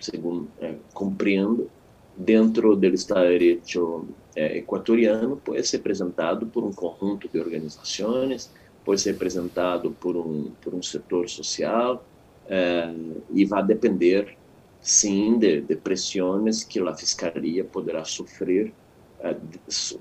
segundo 0.01 0.49
compreendo, 0.93 1.71
dentro 2.17 2.75
do 2.75 2.87
Estado 2.87 3.29
de 3.29 3.39
Direito 3.39 4.09
equatoriano, 4.35 5.37
pode 5.37 5.65
ser 5.69 5.77
apresentado 5.77 6.47
por 6.47 6.65
um 6.65 6.73
conjunto 6.73 7.29
de 7.29 7.39
organizações, 7.39 8.51
pode 8.85 9.01
ser 9.01 9.11
apresentado 9.11 9.93
por 9.93 10.17
um, 10.17 10.51
por 10.61 10.75
um 10.75 10.83
setor 10.83 11.29
social, 11.29 12.05
é, 12.49 12.93
e 13.33 13.45
vai 13.45 13.65
depender, 13.65 14.37
sim, 14.81 15.39
de, 15.39 15.61
de 15.61 15.77
pressões 15.77 16.65
que 16.65 16.81
a 16.81 16.95
fiscalia 16.95 17.65
poderá 17.65 18.05
sofrer 18.05 18.73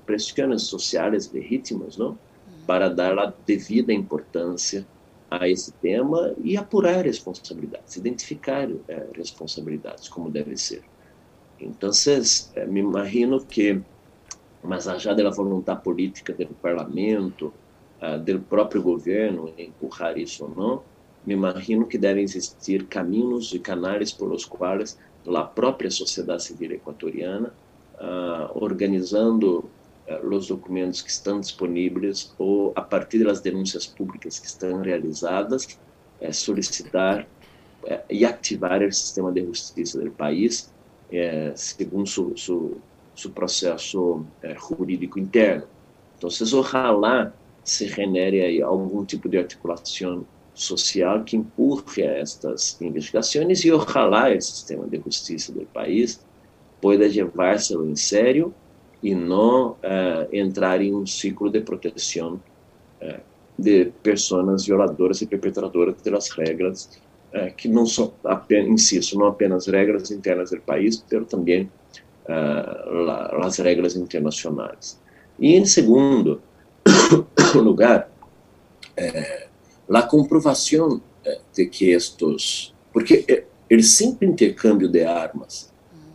pressões 0.06 0.62
sociais 0.62 1.30
legítimas, 1.32 1.96
não? 1.96 2.18
Para 2.66 2.88
dar 2.88 3.18
a 3.18 3.32
devida 3.46 3.92
importância 3.92 4.86
a 5.30 5.48
esse 5.48 5.72
tema 5.72 6.34
e 6.42 6.56
apurar 6.56 7.04
responsabilidades, 7.04 7.96
identificar 7.96 8.68
eh, 8.88 9.06
responsabilidades 9.14 10.08
como 10.08 10.30
deve 10.30 10.56
ser. 10.56 10.82
Então, 11.60 11.90
me 12.68 12.80
imagino 12.80 13.44
que, 13.44 13.80
mais 14.62 14.86
allá 14.86 15.12
da 15.14 15.30
vontade 15.30 15.82
política 15.82 16.32
do 16.32 16.54
parlamento, 16.54 17.52
uh, 18.00 18.18
do 18.18 18.40
próprio 18.40 18.80
governo 18.80 19.52
em 19.58 19.68
empurrar 19.68 20.16
isso 20.16 20.44
ou 20.44 20.50
não, 20.50 20.82
me 21.26 21.34
imagino 21.34 21.86
que 21.86 21.98
devem 21.98 22.24
existir 22.24 22.86
caminhos 22.86 23.52
e 23.52 23.58
canais 23.58 24.12
por 24.12 24.32
os 24.32 24.44
quais 24.44 24.96
a 25.26 25.44
própria 25.44 25.90
sociedade 25.90 26.44
civil 26.44 26.72
equatoriana, 26.72 27.52
uh, 28.00 28.50
organizando 28.54 29.68
uh, 30.08 30.26
os 30.26 30.48
documentos 30.48 31.02
que 31.02 31.10
estão 31.10 31.40
disponíveis 31.40 32.32
ou 32.38 32.72
a 32.74 32.82
partir 32.82 33.24
das 33.24 33.40
denúncias 33.40 33.86
públicas 33.86 34.38
que 34.38 34.46
estão 34.46 34.80
realizadas, 34.80 35.78
uh, 36.20 36.32
solicitar 36.32 37.26
uh, 37.84 38.00
e 38.08 38.24
ativar 38.24 38.82
o 38.82 38.92
sistema 38.92 39.32
de 39.32 39.44
justiça 39.44 40.00
do 40.00 40.10
país 40.10 40.72
segundo 41.54 42.06
seu, 42.06 43.30
processo 43.34 44.26
jurídico 44.68 45.18
interno. 45.18 45.64
Então, 46.18 46.28
ojalá 46.28 47.32
se 47.64 47.88
genere 47.88 48.60
algum 48.60 49.06
tipo 49.06 49.26
de 49.26 49.38
articulação 49.38 50.26
social 50.60 51.22
que 51.24 51.36
empurre 51.36 52.02
estas 52.02 52.80
investigações 52.80 53.64
e 53.64 53.72
ojalá 53.72 54.30
o 54.30 54.40
sistema 54.40 54.86
de 54.86 55.00
justiça 55.04 55.52
do 55.52 55.64
país 55.66 56.20
pueda 56.80 57.06
levárselo 57.06 57.88
em 57.88 57.96
sério 57.96 58.52
e 59.02 59.14
não 59.14 59.70
uh, 59.70 60.28
entrar 60.32 60.80
em 60.82 60.94
um 60.94 61.06
ciclo 61.06 61.50
de 61.50 61.60
proteção 61.60 62.40
uh, 63.00 63.20
de 63.58 63.92
pessoas 64.02 64.66
violadoras 64.66 65.22
e 65.22 65.26
perpetradoras 65.26 65.94
das 66.02 66.30
regras 66.30 67.00
uh, 67.34 67.54
que 67.56 67.68
não 67.68 67.86
são 67.86 68.12
apenas, 68.24 68.68
insisto, 68.68 69.18
não 69.18 69.26
apenas 69.26 69.66
regras 69.66 70.10
internas 70.10 70.50
do 70.50 70.60
país, 70.60 71.04
mas 71.10 71.26
também 71.28 71.70
as 73.40 73.56
regras 73.56 73.96
internacionais. 73.96 75.00
E 75.38 75.56
em 75.56 75.64
segundo 75.64 76.42
lugar, 77.54 78.10
a 79.92 80.02
comprovação 80.02 81.00
de 81.54 81.66
que 81.66 81.90
estes, 81.90 82.74
porque 82.92 83.44
o 83.70 83.82
simples 83.82 84.30
intercâmbio 84.30 84.88
de 84.88 85.04
armas 85.04 85.72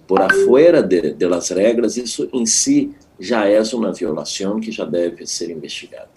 por 0.07 0.21
afuera 0.21 0.81
de, 0.83 1.13
de 1.13 1.27
las 1.27 1.49
regras, 1.49 1.97
isso 1.97 2.29
em 2.33 2.45
si 2.45 2.93
já 3.19 3.47
é 3.47 3.61
uma 3.73 3.93
violação 3.93 4.59
que 4.59 4.71
já 4.71 4.85
deve 4.85 5.25
ser 5.25 5.49
investigada. 5.49 6.09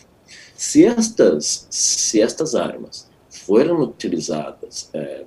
Se 0.56 0.84
estas, 0.84 1.66
se 1.70 2.20
estas 2.20 2.54
armas 2.54 3.08
foram 3.28 3.80
utilizadas 3.82 4.90
é, 4.92 5.24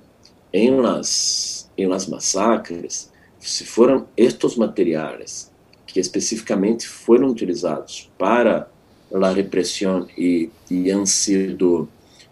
em, 0.52 0.76
las, 0.76 1.70
em 1.76 1.86
las 1.86 2.06
massacres, 2.06 3.10
se 3.38 3.64
foram 3.64 4.06
estes 4.16 4.56
materiais 4.56 5.50
que 5.86 5.98
especificamente 5.98 6.86
foram 6.86 7.28
utilizados 7.28 8.10
para 8.18 8.68
a 9.12 9.30
repressão 9.30 10.06
e, 10.16 10.50
e 10.70 10.90
han 10.90 11.06
sido 11.06 11.88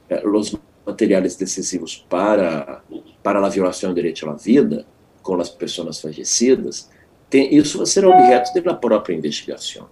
é, 0.09 0.27
os 0.27 0.55
materiais 0.87 1.37
decisivos 1.37 2.05
para, 2.09 2.83
para 3.23 3.45
a 3.45 3.49
violação 3.49 3.91
do 3.91 3.97
direito 3.97 4.29
à 4.29 4.35
vida, 4.35 4.87
com 5.23 5.41
as 5.41 5.50
pessoas 5.50 6.00
fallecidas, 6.00 6.88
tem, 7.29 7.55
isso 7.55 7.85
será 7.85 8.09
objeto 8.09 8.62
da 8.62 8.75
própria 8.75 9.15
investigação. 9.15 9.88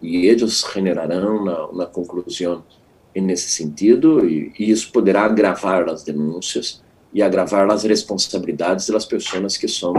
E 0.00 0.26
eles 0.26 0.64
generarão 0.72 1.36
uma, 1.36 1.66
uma 1.66 1.86
conclusão 1.86 2.62
nesse 3.14 3.48
sentido, 3.50 4.28
e, 4.28 4.52
e, 4.58 4.70
isso 4.70 4.92
poderá 4.92 5.24
agravar 5.24 5.88
as 5.88 6.04
denúncias 6.04 6.82
e 7.12 7.22
agravar 7.22 7.68
as 7.70 7.82
responsabilidades 7.84 8.88
das 8.90 9.06
pessoas 9.06 9.56
que 9.56 9.66
são 9.66 9.94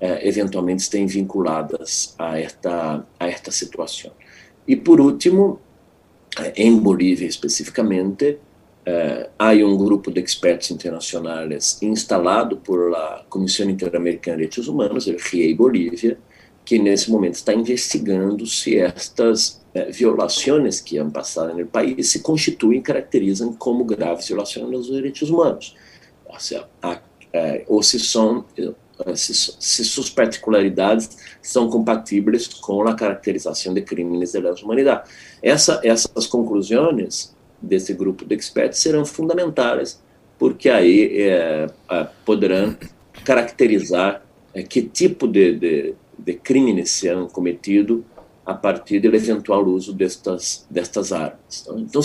eh, 0.00 0.28
eventualmente 0.28 0.82
estão 0.82 1.06
vinculadas 1.06 2.14
a 2.18 2.38
esta 2.38 3.04
a 3.18 3.26
esta 3.26 3.50
situação. 3.50 4.12
E 4.68 4.76
por 4.76 5.00
último, 5.00 5.60
eh, 6.38 6.52
em 6.56 6.76
Bolívia 6.76 7.26
especificamente, 7.26 8.38
Uh, 8.80 9.28
há 9.38 9.52
um 9.52 9.76
grupo 9.76 10.10
de 10.10 10.20
expertos 10.20 10.70
internacionais 10.70 11.78
instalado 11.82 12.56
por 12.56 12.94
a 12.94 13.24
Comissão 13.28 13.68
Interamericana 13.68 14.38
de 14.38 14.44
Direitos 14.44 14.68
Humanos, 14.68 15.06
o 15.06 15.16
RIEI 15.16 15.52
Bolívia, 15.52 16.18
que 16.64 16.78
nesse 16.78 17.10
momento 17.10 17.34
está 17.34 17.52
investigando 17.52 18.46
se 18.46 18.78
estas 18.78 19.60
uh, 19.74 19.92
violações 19.92 20.80
que 20.80 20.98
han 20.98 21.10
passado 21.10 21.54
no 21.54 21.66
país 21.66 22.08
se 22.08 22.20
constituem, 22.20 22.80
caracterizam 22.80 23.52
como 23.52 23.84
graves 23.84 24.28
violações 24.28 24.70
dos 24.70 24.86
direitos 24.86 25.28
humanos, 25.28 25.76
ou, 26.24 26.40
seja, 26.40 26.66
uh, 26.82 26.98
ou 27.68 27.82
se 27.82 28.00
são 28.00 28.46
se, 29.14 29.34
se, 29.34 29.84
suas 29.84 30.10
particularidades 30.10 31.16
são 31.40 31.70
compatíveis 31.70 32.46
com 32.46 32.86
a 32.86 32.94
caracterização 32.94 33.72
de 33.72 33.80
crimes 33.80 34.32
de 34.32 34.40
lesa 34.40 34.62
humanidade. 34.62 35.08
Essa, 35.42 35.80
essas 35.82 36.26
conclusões 36.26 37.34
desse 37.60 37.92
grupo 37.94 38.24
de 38.24 38.34
experts 38.34 38.78
serão 38.78 39.04
fundamentais, 39.04 40.00
porque 40.38 40.68
aí 40.68 41.20
é, 41.20 41.66
poderão 42.24 42.76
caracterizar 43.24 44.24
é, 44.54 44.62
que 44.62 44.82
tipo 44.82 45.26
de, 45.26 45.54
de, 45.54 45.94
de 46.18 46.34
crimes 46.34 46.90
serão 46.90 47.28
cometidos 47.28 48.02
a 48.44 48.54
partir 48.54 49.00
do 49.00 49.14
eventual 49.14 49.64
uso 49.64 49.92
destas, 49.92 50.66
destas 50.68 51.12
armas. 51.12 51.66
Então, 51.76 52.02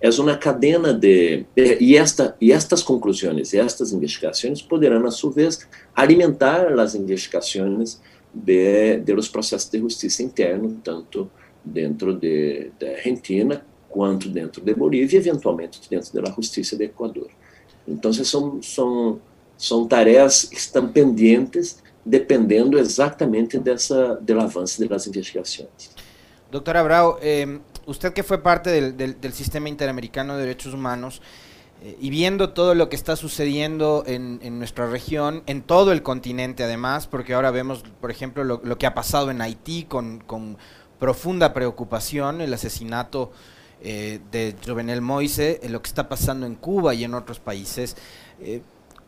é 0.00 0.10
uma 0.20 0.36
cadeia 0.36 0.78
de 0.92 1.46
e 1.56 1.96
esta 1.96 2.36
e 2.40 2.52
estas 2.52 2.82
conclusões 2.82 3.52
e 3.52 3.58
estas 3.58 3.92
investigações 3.92 4.60
poderão 4.60 5.06
a 5.06 5.10
sua 5.10 5.32
vez 5.32 5.66
alimentar 5.94 6.78
as 6.78 6.94
investigações 6.94 8.00
de, 8.32 8.98
de 8.98 9.30
processos 9.30 9.70
de 9.70 9.78
justiça 9.78 10.22
interno 10.22 10.78
tanto 10.84 11.30
dentro 11.64 12.12
de, 12.14 12.70
de 12.78 12.86
Argentina 12.86 13.64
quanto 13.96 14.28
dentro 14.28 14.62
de 14.62 14.74
Bolívia 14.74 15.16
e 15.16 15.20
eventualmente 15.20 15.80
dentro 15.88 16.12
da 16.20 16.30
justiça 16.30 16.76
do 16.76 16.82
Equador. 16.82 17.30
Então, 17.88 18.12
são, 18.12 18.62
são, 18.62 19.18
são 19.56 19.88
tarefas 19.88 20.44
que 20.44 20.58
estão 20.58 20.86
pendentes 20.88 21.82
dependendo 22.04 22.78
exatamente 22.78 23.58
dessa, 23.58 24.16
do 24.16 24.38
avanço 24.38 24.86
das 24.86 25.06
investigações. 25.06 25.90
Doutor 26.50 26.76
Abrao, 26.76 27.18
eh, 27.22 27.58
usted 27.86 28.12
que 28.12 28.22
foi 28.22 28.38
parte 28.38 28.70
del, 28.70 28.92
del, 28.92 29.32
Sistema 29.32 29.70
Interamericano 29.70 30.34
de 30.34 30.40
Derechos 30.42 30.74
Humanos 30.74 31.22
eh, 31.82 31.96
y 31.98 32.10
viendo 32.10 32.50
todo 32.50 32.74
lo 32.74 32.90
que 32.90 32.96
está 32.96 33.16
sucediendo 33.16 34.04
en, 34.06 34.40
en, 34.42 34.58
nuestra 34.58 34.88
región, 34.88 35.42
en 35.46 35.62
todo 35.62 35.90
el 35.90 36.02
continente 36.02 36.62
además, 36.62 37.06
porque 37.06 37.32
ahora 37.32 37.50
vemos, 37.50 37.82
por 38.00 38.10
ejemplo, 38.10 38.44
lo, 38.44 38.60
lo 38.62 38.76
que 38.76 38.86
ha 38.86 38.94
pasado 38.94 39.30
en 39.30 39.40
Haití 39.40 39.84
con, 39.84 40.20
con 40.20 40.58
profunda 40.98 41.54
preocupación, 41.54 42.40
el 42.42 42.52
asesinato 42.52 43.32
eh, 43.82 44.20
de 44.32 44.54
Jovenel 44.64 45.00
Moise, 45.00 45.60
lo 45.68 45.82
que 45.82 45.88
está 45.88 46.08
pasando 46.08 46.46
en 46.46 46.54
Cuba 46.54 46.94
y 46.94 47.04
en 47.04 47.14
otros 47.14 47.38
países. 47.38 47.96
Eh, 48.40 48.62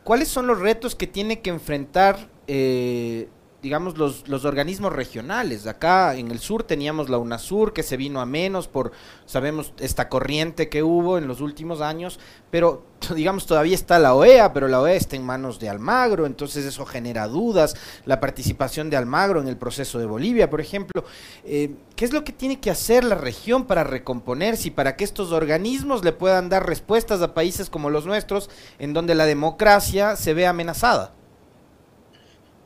¿Cuáles 0.04 0.28
son 0.28 0.46
los 0.46 0.58
retos 0.58 0.94
que 0.94 1.06
tiene 1.06 1.40
que 1.40 1.50
enfrentar 1.50 2.28
eh, 2.46 3.28
digamos, 3.62 3.98
los, 3.98 4.28
los, 4.28 4.44
organismos 4.44 4.92
regionales. 4.92 5.66
Acá 5.66 6.14
en 6.14 6.30
el 6.30 6.38
sur 6.38 6.62
teníamos 6.62 7.08
la 7.08 7.18
UNASUR 7.18 7.72
que 7.72 7.82
se 7.82 7.96
vino 7.96 8.20
a 8.20 8.26
menos 8.26 8.68
por, 8.68 8.92
sabemos, 9.26 9.72
esta 9.78 10.08
corriente 10.08 10.68
que 10.68 10.84
hubo 10.84 11.18
en 11.18 11.26
los 11.26 11.40
últimos 11.40 11.80
años, 11.80 12.20
pero 12.50 12.84
digamos, 13.14 13.46
todavía 13.46 13.74
está 13.74 13.98
la 13.98 14.14
OEA, 14.14 14.52
pero 14.52 14.68
la 14.68 14.80
OEA 14.80 14.94
está 14.94 15.16
en 15.16 15.26
manos 15.26 15.58
de 15.58 15.68
Almagro, 15.68 16.24
entonces 16.24 16.64
eso 16.64 16.86
genera 16.86 17.26
dudas, 17.26 17.74
la 18.04 18.20
participación 18.20 18.90
de 18.90 18.96
Almagro 18.96 19.40
en 19.40 19.48
el 19.48 19.56
proceso 19.56 19.98
de 19.98 20.06
Bolivia, 20.06 20.48
por 20.48 20.60
ejemplo. 20.60 21.04
Eh, 21.44 21.74
¿Qué 21.96 22.04
es 22.04 22.12
lo 22.12 22.22
que 22.22 22.32
tiene 22.32 22.60
que 22.60 22.70
hacer 22.70 23.02
la 23.02 23.16
región 23.16 23.66
para 23.66 23.82
recomponerse 23.82 24.68
y 24.68 24.70
para 24.70 24.94
que 24.94 25.02
estos 25.02 25.32
organismos 25.32 26.04
le 26.04 26.12
puedan 26.12 26.48
dar 26.48 26.64
respuestas 26.64 27.22
a 27.22 27.34
países 27.34 27.70
como 27.70 27.90
los 27.90 28.06
nuestros, 28.06 28.50
en 28.78 28.92
donde 28.92 29.16
la 29.16 29.26
democracia 29.26 30.14
se 30.14 30.32
ve 30.32 30.46
amenazada? 30.46 31.17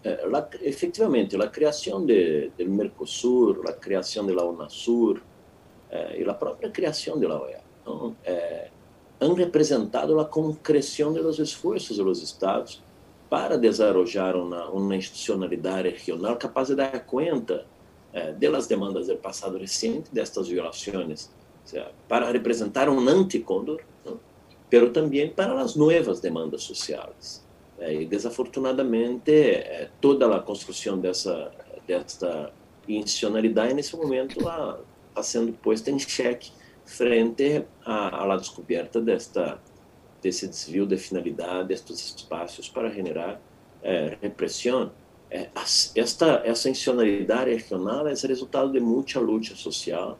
Eh, 0.04 0.26
la, 0.26 0.48
efectivamente, 0.60 1.36
a 1.36 1.48
criação 1.48 2.04
de, 2.04 2.50
do 2.58 2.68
Mercosul, 2.68 3.62
a 3.68 3.72
criação 3.72 4.26
da 4.26 4.44
UNASUR 4.44 5.22
eh, 5.92 6.24
a 6.26 6.32
própria 6.32 6.70
criação 6.70 7.20
da 7.20 7.38
OEA 7.38 7.60
eh, 8.24 8.70
han 9.20 9.34
representado 9.34 10.18
a 10.18 10.24
concreção 10.24 11.12
dos 11.12 11.38
esforços 11.38 11.98
dos 11.98 12.22
Estados 12.22 12.82
para 13.28 13.58
desenvolver 13.58 14.36
uma, 14.36 14.96
institucionalidade 14.96 15.90
regional 15.90 16.36
capaz 16.36 16.68
de 16.68 16.76
dar 16.76 16.98
conta 17.04 17.66
eh, 18.14 18.32
das 18.32 18.66
demandas 18.66 19.08
do 19.08 19.16
passado 19.18 19.58
recente, 19.58 20.08
destas 20.10 20.48
violações, 20.48 21.30
seja, 21.62 21.92
para 22.08 22.32
representar 22.32 22.88
um 22.88 23.06
anticôndor, 23.06 23.82
mas 24.04 24.92
também 24.92 25.28
para 25.28 25.60
as 25.60 25.76
novas 25.76 26.20
demandas 26.20 26.62
sociais. 26.62 27.46
E 27.90 28.06
desafortunadamente, 28.06 29.30
é, 29.30 29.90
toda 30.00 30.34
a 30.34 30.40
construção 30.40 30.98
dessa, 30.98 31.50
desta 31.86 32.52
E 32.86 32.96
institucionalidade, 32.96 33.74
nesse 33.74 33.96
momento, 33.96 34.38
está 34.38 35.22
sendo 35.22 35.52
posta 35.52 35.90
em 35.90 35.98
xeque 35.98 36.50
frente 36.84 37.64
à, 37.84 38.24
à 38.24 38.36
descoberta 38.36 39.00
desta, 39.00 39.58
desse 40.20 40.46
desvio 40.46 40.86
de 40.86 40.96
finalidade, 40.96 41.68
destes 41.68 42.14
espaços 42.16 42.68
para 42.68 42.90
generar 42.90 43.40
é, 43.82 44.16
repressão. 44.20 44.92
É, 45.30 45.48
esta, 45.96 46.42
essa 46.44 46.68
institucionalidade 46.68 47.50
regional 47.50 48.06
é 48.06 48.12
resultado 48.12 48.70
de 48.70 48.80
muita 48.80 49.18
luta 49.18 49.54
social. 49.54 50.18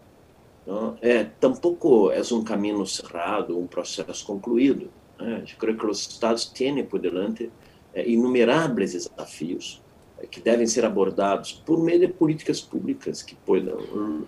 Não? 0.66 0.96
É, 1.03 1.25
tampouco 1.25 2.11
é 2.11 2.20
um 2.33 2.44
caminho 2.44 2.87
cerrado, 2.87 3.59
um 3.59 3.66
processo 3.66 4.25
concluído. 4.25 4.90
Né? 5.23 5.45
Eu 5.49 5.57
creio 5.59 5.79
que 5.79 5.87
os 5.87 6.01
Estados 6.01 6.47
têm 6.47 6.85
por 6.85 6.99
delante 6.99 7.51
é, 7.95 8.09
inumeráveis 8.09 8.93
desafios 8.93 9.83
é, 10.19 10.27
que 10.27 10.41
devem 10.41 10.67
ser 10.67 10.85
abordados 10.85 11.53
por 11.53 11.83
meio 11.83 12.01
de 12.01 12.09
políticas 12.09 12.61
públicas 12.61 13.23
que 13.23 13.35
possam 13.35 13.79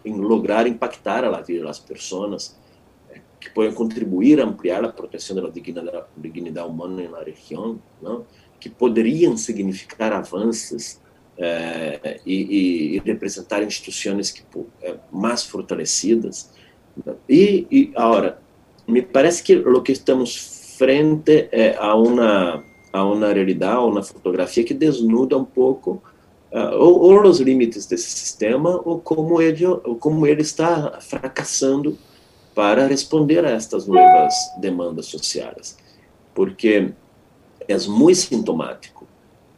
lograr 0.05 0.67
impactar 0.67 1.25
a 1.25 1.41
vida 1.41 1.65
das 1.65 1.79
pessoas, 1.79 2.57
é, 3.11 3.21
que 3.41 3.51
possam 3.51 3.75
contribuir 3.75 4.41
a 4.41 4.45
ampliar 4.45 4.85
a 4.85 4.89
proteção 4.89 5.37
da 5.37 5.49
dignidade, 5.49 6.69
humana 6.69 7.09
na 7.09 7.23
região, 7.23 7.81
não? 8.01 8.25
que 8.61 8.71
poderiam 8.71 9.37
significar 9.37 10.13
avanços 10.13 11.01
e, 12.25 12.97
e, 12.97 13.03
representar 13.05 13.63
instituições 13.63 14.31
que, 14.31 14.43
é, 14.81 14.97
mais 15.11 15.43
fortalecidas. 15.45 16.51
E, 17.29 17.67
e 17.71 17.93
agora, 17.97 18.41
me 18.87 19.03
parece 19.03 19.43
que 19.43 19.57
o 19.57 19.83
que 19.83 19.93
estamos 19.93 20.64
frente 20.77 21.49
é 21.53 21.77
a 21.79 21.95
uma 21.95 22.65
a 22.93 23.05
uma 23.05 23.33
realidade, 23.33 23.75
a 23.75 23.81
uma 23.81 24.05
fotografia 24.05 24.63
que 24.63 24.73
desnuda 24.73 25.37
um 25.37 25.45
pouco 25.45 26.01
uh, 26.53 26.77
ou, 26.79 27.01
ou, 27.01 27.23
os 27.25 27.41
limites 27.41 27.87
desse 27.87 28.09
sistema 28.09 28.81
ou 28.85 29.01
como 29.01 29.43
ele, 29.43 29.67
ou 29.67 29.97
como 29.97 30.25
ele 30.25 30.43
está 30.43 31.01
fracassando 31.01 31.99
para 32.55 32.87
responder 32.87 33.45
a 33.45 33.51
estas 33.51 33.89
novas 33.89 34.33
demandas 34.61 35.07
sociais. 35.07 35.77
Porque 36.33 36.93
é 37.67 37.79
muito 37.89 38.17
sintomático 38.17 39.09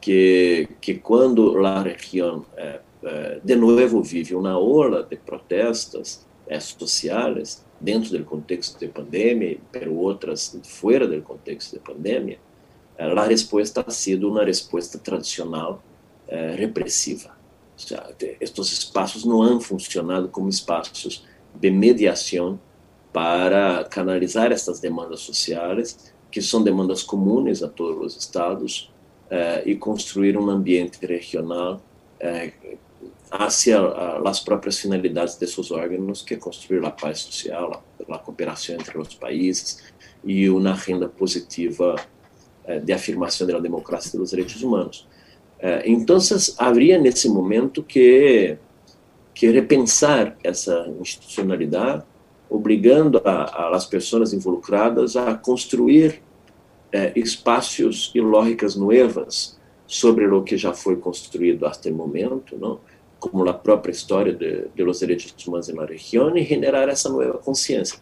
que, 0.01 0.67
que 0.81 0.95
quando 0.95 1.63
a 1.67 1.83
região 1.83 2.47
eh, 2.57 2.81
eh, 3.03 3.41
de 3.45 3.55
novo 3.57 4.03
vive 4.03 4.35
uma 4.35 4.59
ola 4.59 5.03
de 5.03 5.17
protestas 5.17 6.26
eh, 6.49 6.61
sociais 6.61 7.65
dentro 7.81 8.17
do 8.17 8.25
contexto 8.25 8.79
de 8.79 8.89
pandemia, 8.89 9.59
pero 9.71 9.95
outras 9.95 10.59
fora 10.65 11.07
do 11.07 11.21
contexto 11.23 11.73
de 11.73 11.81
pandemia, 11.81 12.39
a 12.99 13.25
resposta 13.25 13.85
ha 13.87 13.91
sido 13.91 14.31
uma 14.31 14.45
resposta 14.45 14.99
tradicional 14.99 15.83
eh, 16.29 16.55
repressiva. 16.57 17.37
O 17.77 17.81
sea, 17.81 18.09
não 19.27 19.43
han 19.43 19.61
funcionado 19.61 20.29
como 20.29 20.49
espaços 20.49 21.25
de 21.55 21.71
mediação 21.71 22.59
para 23.13 23.85
canalizar 23.85 24.51
estas 24.51 24.81
demandas 24.81 25.21
sociais, 25.21 26.13
que 26.31 26.41
são 26.41 26.63
demandas 26.63 27.03
comuns 27.03 27.63
a 27.63 27.69
todos 27.69 28.15
os 28.15 28.23
estados, 28.23 28.91
eh, 29.31 29.63
e 29.67 29.77
construir 29.77 30.39
um 30.39 30.49
ambiente 30.49 31.05
regional 31.05 31.81
eh, 32.21 32.53
hacia 33.31 33.81
as 34.25 34.41
próprias 34.41 34.79
finalidades 34.79 35.37
desses 35.37 35.71
órgãos, 35.71 36.23
que 36.23 36.35
é 36.35 36.37
construir 36.37 36.85
a 36.85 36.91
paz 36.91 37.21
social, 37.21 37.83
a, 38.09 38.15
a 38.15 38.19
cooperação 38.19 38.75
entre 38.75 38.99
os 38.99 39.15
países 39.15 39.83
e 40.25 40.49
uma 40.49 40.75
renda 40.75 41.09
positiva 41.09 41.97
eh, 42.65 42.81
de 42.81 42.93
afirmação 42.93 43.47
da 43.47 43.59
democracia 43.59 44.17
e 44.17 44.21
dos 44.21 44.31
direitos 44.31 44.63
humanos. 44.63 45.07
Eh, 45.59 45.85
então, 45.87 46.19
haveria 46.59 46.99
nesse 46.99 47.29
momento 47.29 47.83
que, 47.83 48.57
que 49.35 49.51
repensar 49.51 50.37
essa 50.43 50.89
institucionalidade, 51.01 52.05
obrigando 52.49 53.21
a, 53.25 53.45
a, 53.45 53.77
as 53.77 53.87
pessoas 53.87 54.33
involucradas 54.33 55.17
a 55.17 55.35
construir 55.35 56.23
eh, 56.93 57.13
espaços 57.17 58.11
e 58.15 58.21
lógicas 58.21 58.77
novas 58.77 59.57
sobre 59.87 60.27
o 60.27 60.43
que 60.43 60.57
já 60.57 60.73
foi 60.73 60.97
construído 60.97 61.67
até 61.67 61.91
o 61.91 61.95
momento, 61.95 62.59
não? 62.59 62.81
Como 63.19 63.49
a 63.49 63.55
própria 63.55 63.93
história 63.93 64.33
de, 64.33 64.69
de 64.75 64.83
los 64.83 65.01
direitos 65.01 65.35
humanos 65.47 65.69
na 65.69 65.85
região, 65.85 66.37
e 66.37 66.45
generar 66.45 66.89
essa 66.89 67.09
nova 67.09 67.39
consciência. 67.39 67.99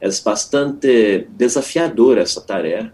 É 0.00 0.08
bastante 0.24 1.26
desafiadora 1.30 2.22
essa 2.22 2.40
tarefa, 2.40 2.92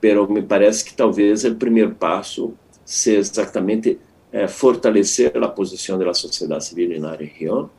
pero 0.00 0.30
me 0.30 0.42
parece 0.42 0.84
que 0.84 0.94
talvez 0.94 1.44
o 1.44 1.54
primeiro 1.54 1.94
passo 1.94 2.54
seja 2.84 3.18
exatamente 3.18 3.98
é, 4.32 4.48
fortalecer 4.48 5.36
a 5.36 5.48
posição 5.48 5.98
da 5.98 6.12
sociedade 6.14 6.64
civil 6.64 7.00
na 7.00 7.14
região, 7.14 7.70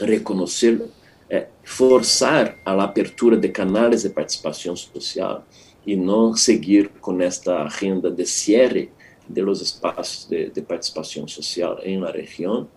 reconhecer, 0.00 0.82
é, 1.28 1.48
forçar 1.62 2.56
a 2.64 2.72
abertura 2.82 3.36
de 3.36 3.48
canais 3.48 4.02
de 4.02 4.08
participação 4.08 4.74
social 4.74 5.44
e 5.86 5.96
não 5.96 6.34
seguir 6.34 6.88
com 7.00 7.20
esta 7.20 7.64
agenda 7.64 8.10
de 8.10 8.24
cierre 8.24 8.90
de 9.32 9.42
los 9.42 9.60
espaços 9.60 10.26
de, 10.28 10.50
de 10.50 10.62
participação 10.62 11.26
social 11.26 11.78
em 11.82 11.98
la 11.98 12.10
região 12.10 12.68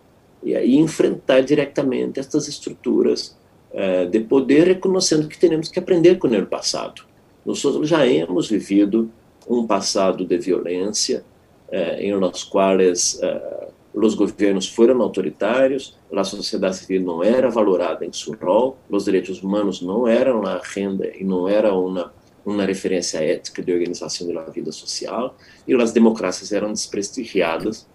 e 0.44 0.56
aí 0.56 0.76
enfrentar 0.76 1.42
diretamente 1.42 2.20
estas 2.20 2.48
estruturas 2.48 3.36
é, 3.74 4.06
de 4.06 4.20
poder, 4.22 4.68
reconhecendo 4.68 5.28
que 5.28 5.38
temos 5.38 5.70
que 5.70 5.80
aprender 5.80 6.18
com 6.18 6.28
o 6.28 6.46
passado 6.46 7.04
nós 7.46 7.62
já 7.84 8.08
hemos 8.08 8.50
vivido 8.50 9.10
um 9.48 9.68
passado 9.68 10.26
de 10.26 10.38
violência 10.38 11.24
eh, 11.72 12.08
em 12.08 12.16
los 12.16 12.44
quais 12.44 13.20
eh, 13.22 13.68
os 13.94 14.16
governos 14.16 14.68
foram 14.68 15.02
autoritários, 15.02 15.96
a 16.12 16.24
sociedade 16.24 16.78
civil 16.78 17.04
não 17.04 17.24
era 17.24 17.50
valorada 17.50 18.04
em 18.06 18.12
seu 18.12 18.34
rol, 18.34 18.78
os 18.90 19.06
direitos 19.06 19.44
humanos 19.44 19.82
não 19.82 20.08
eram 20.08 20.42
na 20.42 20.58
agenda 20.58 21.08
e 21.16 21.24
não 21.24 21.48
era 21.48 21.74
uma 21.74 22.12
uma 22.46 22.64
referência 22.64 23.18
ética 23.18 23.64
de 23.64 23.74
organização 23.74 24.32
da 24.32 24.44
vida 24.44 24.72
social 24.72 25.36
e 25.68 25.74
as 25.74 25.92
democracias 25.92 26.52
eram 26.52 26.72
desprestigiadas 26.72 27.88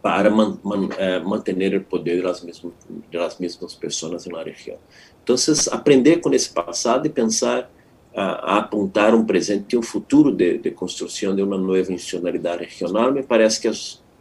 para 0.00 0.30
man, 0.30 0.58
man, 0.64 0.88
eh, 0.98 1.78
poder 1.88 2.22
das 2.22 2.42
mesmas, 2.42 2.72
das 3.12 3.38
mesmas 3.38 3.74
pessoas 3.74 4.26
na 4.26 4.42
região. 4.42 4.78
Então, 5.22 5.36
aprender 5.70 6.16
com 6.16 6.32
esse 6.34 6.50
passado 6.50 7.06
e 7.06 7.10
pensar 7.10 7.70
a, 8.14 8.54
a 8.54 8.58
apontar 8.58 9.14
um 9.14 9.24
presente 9.24 9.74
e 9.74 9.78
um 9.78 9.82
futuro 9.82 10.32
de, 10.32 10.58
de, 10.58 10.70
construção 10.72 11.36
de 11.36 11.42
uma 11.42 11.56
nova 11.56 11.92
institucionalidade 11.92 12.64
regional, 12.64 13.12
me 13.12 13.22
parece 13.22 13.60
que 13.60 13.68
é, 13.68 13.72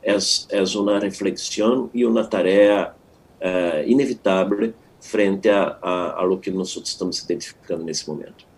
é, 0.04 0.17
é 0.50 0.63
uma 0.78 1.00
reflexão 1.00 1.89
e 1.94 2.06
uma 2.06 2.24
tarefa 2.26 2.96
uh, 3.41 3.89
inevitável 3.89 4.74
frente 5.00 5.50
a, 5.50 5.78
a, 5.82 6.20
a 6.20 6.22
lo 6.22 6.38
que 6.38 6.52
nós 6.52 6.76
estamos 6.76 7.20
identificando 7.20 7.84
nesse 7.84 8.08
momento. 8.08 8.51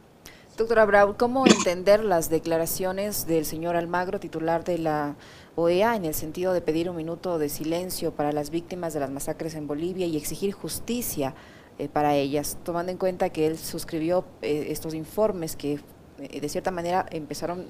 Doctora 0.55 0.85
Brau, 0.85 1.17
¿cómo 1.17 1.47
entender 1.47 2.03
las 2.03 2.29
declaraciones 2.29 3.25
del 3.25 3.43
señor 3.43 3.75
Almagro, 3.75 4.19
titular 4.19 4.63
de 4.63 4.77
la 4.77 5.15
OEA, 5.55 5.95
en 5.95 6.05
el 6.05 6.13
sentido 6.13 6.53
de 6.53 6.61
pedir 6.61 6.91
un 6.91 6.95
minuto 6.95 7.39
de 7.39 7.49
silencio 7.49 8.11
para 8.11 8.31
las 8.31 8.51
víctimas 8.51 8.93
de 8.93 8.99
las 8.99 9.09
masacres 9.09 9.55
en 9.55 9.65
Bolivia 9.65 10.05
y 10.05 10.15
exigir 10.15 10.51
justicia 10.51 11.33
eh, 11.79 11.89
para 11.89 12.13
ellas, 12.13 12.55
tomando 12.63 12.91
en 12.91 12.99
cuenta 12.99 13.31
que 13.31 13.47
él 13.47 13.57
suscribió 13.57 14.25
eh, 14.43 14.67
estos 14.69 14.93
informes 14.93 15.55
que 15.55 15.79
eh, 16.19 16.39
de 16.39 16.49
cierta 16.49 16.69
manera 16.69 17.07
empezaron 17.09 17.65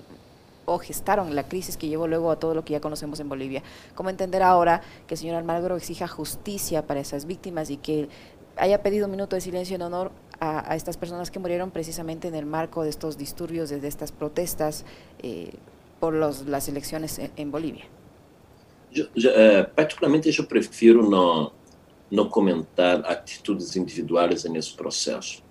o 0.65 0.77
gestaron 0.77 1.35
la 1.35 1.47
crisis 1.47 1.77
que 1.77 1.87
llevó 1.87 2.07
luego 2.07 2.31
a 2.31 2.35
todo 2.37 2.53
lo 2.53 2.65
que 2.65 2.73
ya 2.73 2.81
conocemos 2.81 3.17
en 3.21 3.29
Bolivia. 3.29 3.63
¿Cómo 3.95 4.09
entender 4.09 4.43
ahora 4.43 4.81
que 5.07 5.13
el 5.13 5.17
señor 5.17 5.37
Almagro 5.37 5.77
exija 5.77 6.09
justicia 6.09 6.85
para 6.85 6.99
esas 6.99 7.27
víctimas 7.27 7.69
y 7.69 7.77
que 7.77 8.09
haya 8.57 8.83
pedido 8.83 9.05
un 9.05 9.11
minuto 9.11 9.35
de 9.37 9.41
silencio 9.41 9.75
en 9.75 9.83
honor 9.83 10.11
a, 10.43 10.75
estas 10.75 10.97
personas 10.97 11.31
que 11.31 11.39
murieron 11.39 11.71
precisamente 11.71 12.27
en 12.27 12.35
el 12.35 12.45
marco 12.45 12.83
de 12.83 12.89
estos 12.89 13.17
disturbios, 13.17 13.69
de, 13.69 13.87
estas 13.87 14.11
protestas 14.11 14.85
por 15.99 16.13
los, 16.13 16.45
las 16.47 16.67
elecciones 16.67 17.19
en, 17.37 17.51
Bolivia? 17.51 17.85
Yo, 18.91 19.05
particularmente 19.75 20.31
yo 20.31 20.47
prefiero 20.47 21.01
no 21.01 21.53
não 22.13 22.29
comentar 22.29 23.03
atitudes 23.07 23.75
individuais 23.75 24.43
nesse 24.43 24.73
processo. 24.73 25.43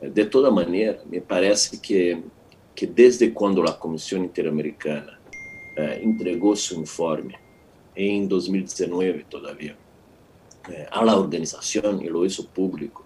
De 0.00 0.24
toda 0.24 0.50
maneira, 0.50 1.02
me 1.04 1.20
parece 1.20 1.78
que, 1.78 2.22
que 2.74 2.86
desde 2.86 3.30
quando 3.30 3.62
a 3.68 3.74
Comissão 3.74 4.24
Interamericana 4.24 5.18
eh, 5.76 6.00
entregou 6.02 6.56
seu 6.56 6.80
informe, 6.80 7.36
em 7.94 8.26
2019 8.26 9.24
todavia, 9.24 9.76
eh, 10.70 10.88
à 10.90 11.04
organização 11.04 12.00
e 12.00 12.08
lo 12.08 12.24
hizo 12.24 12.44
público, 12.44 13.04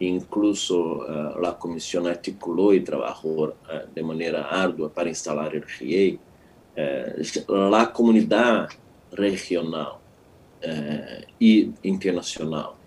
incluso 0.00 1.04
eh, 1.04 1.46
a 1.46 1.52
comissão 1.52 2.06
articulou 2.06 2.74
e 2.74 2.80
trabalhou 2.80 3.54
eh, 3.68 3.86
de 3.94 4.02
maneira 4.02 4.44
árdua 4.44 4.90
para 4.90 5.08
instalar 5.08 5.54
o 5.54 5.60
RIEI, 5.60 6.18
eh, 6.76 7.16
a 7.76 7.86
comunidade 7.86 8.76
regional 9.12 10.00
eh, 10.62 11.26
e 11.40 11.72
internacional. 11.84 12.78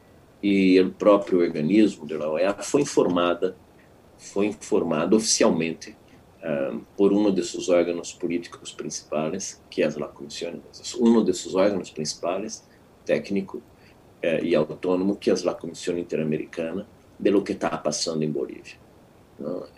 E 0.44 0.80
o 0.80 0.92
próprio 0.92 1.40
organismo 1.40 2.06
da 2.06 2.30
OEA 2.30 2.54
foi 2.54 2.82
informada, 2.82 3.56
foi 4.18 4.48
informada 4.48 5.16
oficialmente 5.16 5.96
eh, 6.42 6.74
por 6.96 7.14
um 7.14 7.32
desses 7.32 7.70
órgãos 7.70 8.14
políticos 8.14 8.72
principais, 8.72 9.62
que 9.70 9.82
é 9.82 9.88
a 9.88 10.08
Comissão, 10.08 10.62
um 11.00 11.24
desses 11.24 11.56
órgãos 11.56 11.90
principais, 11.90 12.68
técnico 13.06 13.62
eh, 14.22 14.44
e 14.44 14.56
autônomo 14.56 15.16
que 15.16 15.30
é 15.30 15.34
a 15.34 15.54
Comissão 15.54 15.98
Interamericana 15.98 16.86
de 17.20 17.30
lo 17.32 17.44
que 17.44 17.54
está 17.54 17.70
passando 17.78 18.24
em 18.24 18.32
Bolívia. 18.32 18.76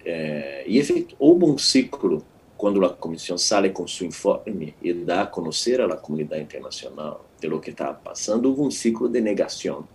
Eh, 0.05 0.63
e 0.67 1.07
houve 1.17 1.45
um 1.45 1.57
ciclo 1.57 2.23
quando 2.57 2.83
a 2.85 2.89
comissão 2.89 3.37
sai 3.37 3.69
com 3.69 3.87
seu 3.87 4.07
informe 4.07 4.75
e 4.81 4.93
dá 4.93 5.21
a 5.21 5.27
conhecer 5.27 5.79
à 5.79 5.95
comunidade 5.95 6.43
internacional 6.43 7.25
de 7.39 7.47
lo 7.47 7.59
que 7.59 7.69
está 7.69 7.93
passando, 7.93 8.49
houve 8.49 8.61
um 8.61 8.71
ciclo 8.71 9.07
de 9.07 9.21
negação, 9.21 9.87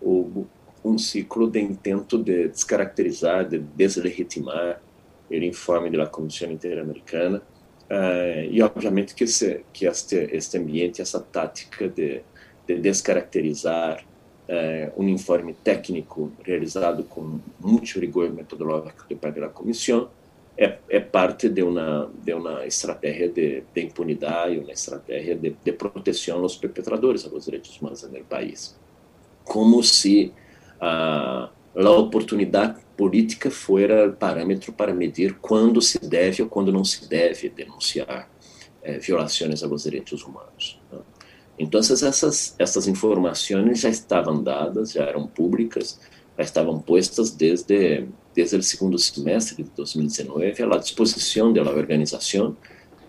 houve 0.00 0.46
um 0.84 0.98
ciclo 0.98 1.48
de 1.48 1.60
intento 1.60 2.18
de 2.18 2.48
descaracterizar, 2.48 3.48
de 3.48 3.58
deslegitimar 3.58 4.80
o 5.30 5.34
informe 5.34 5.96
da 5.96 6.06
Comissão 6.06 6.50
Interamericana 6.50 7.42
uh, 7.90 8.50
e 8.50 8.60
obviamente 8.62 9.14
que, 9.14 9.24
esse, 9.24 9.64
que 9.72 9.86
este, 9.86 10.16
este 10.32 10.58
ambiente, 10.58 11.00
essa 11.00 11.20
tática 11.20 11.88
de, 11.88 12.22
de 12.66 12.80
descaracterizar 12.80 14.04
uh, 14.48 15.02
um 15.02 15.08
informe 15.08 15.54
técnico 15.54 16.32
realizado 16.42 17.04
com 17.04 17.38
muito 17.60 17.98
rigor 18.00 18.30
metodológico 18.30 19.06
de 19.08 19.14
parte 19.14 19.40
da 19.40 19.48
comissão 19.48 20.08
é, 20.56 20.76
é 20.88 20.98
parte 20.98 21.48
de 21.48 21.62
uma 21.62 22.10
de 22.24 22.34
uma 22.34 22.66
estratégia 22.66 23.28
de, 23.28 23.62
de 23.72 23.80
impunidade, 23.80 24.58
uma 24.58 24.72
estratégia 24.72 25.36
de, 25.36 25.54
de 25.64 25.72
proteção 25.72 26.40
aos 26.40 26.56
perpetradores 26.56 27.22
dos 27.22 27.44
direitos 27.44 27.80
humanos 27.80 28.02
no 28.02 28.24
país, 28.24 28.76
como 29.44 29.82
se 29.84 30.32
a, 30.80 31.48
a 31.76 31.90
oportunidade 31.90 32.80
política 32.96 33.52
fora 33.52 34.10
parâmetro 34.10 34.72
para 34.72 34.92
medir 34.92 35.38
quando 35.40 35.80
se 35.80 36.00
deve 36.00 36.42
ou 36.42 36.48
quando 36.48 36.72
não 36.72 36.84
se 36.84 37.08
deve 37.08 37.48
denunciar 37.48 38.28
eh, 38.82 38.98
violações 38.98 39.62
aos 39.62 39.84
direitos 39.84 40.24
humanos. 40.24 40.80
Né? 40.90 40.98
Então 41.58 41.80
essas 41.80 42.54
essas 42.58 42.86
informações 42.86 43.80
já 43.80 43.88
estavam 43.88 44.42
dadas, 44.42 44.92
já 44.92 45.04
eram 45.04 45.26
públicas, 45.26 45.98
já 46.36 46.44
estavam 46.44 46.78
postas 46.80 47.30
desde 47.30 48.06
desde 48.34 48.56
o 48.56 48.62
segundo 48.62 48.96
semestre 48.98 49.64
de 49.64 49.70
2019 49.70 50.62
à 50.62 50.76
disposição 50.76 51.52
da 51.52 51.62
organização, 51.62 52.56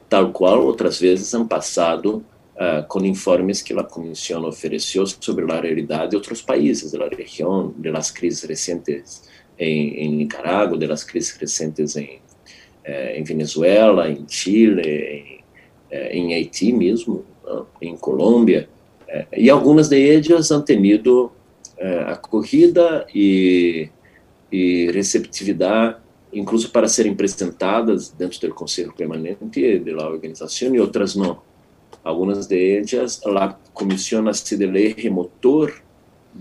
tal 0.09 0.31
qual 0.31 0.65
outras 0.65 0.99
vezes 0.99 1.33
han 1.35 1.47
passado 1.47 2.25
uh, 2.55 2.87
com 2.87 3.05
informes 3.05 3.61
que 3.61 3.73
a 3.73 3.83
Comissão 3.83 4.43
ofereceu 4.45 5.05
sobre 5.05 5.51
a 5.51 5.61
realidade 5.61 6.11
de 6.11 6.15
outros 6.15 6.41
países 6.41 6.91
da 6.93 7.07
região, 7.07 7.71
das 7.77 8.09
crises 8.09 8.43
recentes 8.43 9.29
em, 9.59 10.05
em 10.05 10.15
Nicarágua, 10.15 10.77
das 10.77 11.03
crises 11.03 11.35
recentes 11.37 11.95
em, 11.95 12.21
eh, 12.85 13.19
em 13.19 13.23
Venezuela, 13.23 14.09
em 14.09 14.25
Chile, 14.27 14.81
em, 14.81 15.43
eh, 15.91 16.17
em 16.17 16.33
Haiti 16.33 16.71
mesmo, 16.71 17.25
em 17.81 17.95
Colômbia, 17.97 18.69
eh, 19.07 19.25
e 19.37 19.49
algumas 19.49 19.89
de 19.89 20.31
elas 20.31 20.51
han 20.51 20.61
tenido 20.61 21.31
acorrida 22.07 23.07
e 23.15 23.89
e 24.51 24.91
receptividade, 24.91 25.97
incluso 26.33 26.71
para 26.71 26.87
serem 26.87 27.13
apresentadas 27.13 28.09
dentro 28.09 28.39
do 28.47 28.53
Conselho 28.53 28.93
Permanente 28.93 29.79
da 29.79 30.07
organização 30.07 30.73
e 30.75 30.79
outras 30.79 31.15
não. 31.15 31.39
Algumas 32.03 32.47
de 32.47 32.81
elas, 32.93 33.21
a 33.25 33.55
Comissão 33.73 34.23
de 34.23 34.87
Remotor 34.93 35.81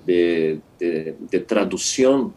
de, 0.07 0.59
de, 0.79 1.15
de 1.31 1.41
tradução 1.41 2.33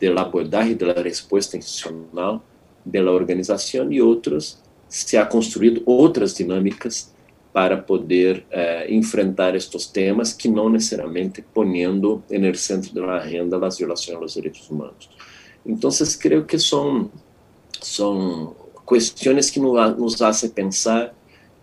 da 0.00 0.22
abordagem 0.22 0.76
da 0.76 0.92
resposta 1.02 1.56
institucional 1.56 2.44
da 2.84 3.10
organização 3.10 3.90
e 3.90 4.00
outras 4.00 4.62
se 4.88 5.16
ha 5.16 5.26
construído 5.26 5.82
outras 5.84 6.34
dinâmicas 6.34 7.12
para 7.56 7.78
poder 7.78 8.44
eh, 8.50 8.86
enfrentar 8.90 9.54
estes 9.54 9.86
temas 9.86 10.34
que 10.34 10.46
não 10.46 10.68
necessariamente 10.68 11.40
ponendo 11.40 12.22
no 12.28 12.54
centro 12.54 12.92
da 12.92 13.14
agenda 13.14 13.56
as 13.66 13.78
violações 13.78 14.18
aos 14.18 14.34
direitos 14.34 14.68
humanos. 14.68 15.08
Então, 15.64 15.90
creio 16.20 16.44
que 16.44 16.58
são 16.58 17.10
são 17.80 18.54
questões 18.86 19.48
que 19.48 19.58
nos 19.58 20.16
fazem 20.16 20.50
pensar 20.50 21.14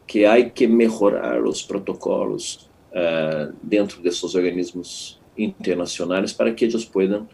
que 0.08 0.26
há 0.26 0.44
que 0.50 0.66
melhorar 0.66 1.44
os 1.44 1.62
protocolos 1.62 2.68
eh, 2.92 3.52
dentro 3.62 4.02
desses 4.02 4.34
organismos 4.34 5.22
internacionais 5.38 6.34
para 6.34 6.52
que 6.52 6.66
eles 6.66 6.86
possam 6.86 7.28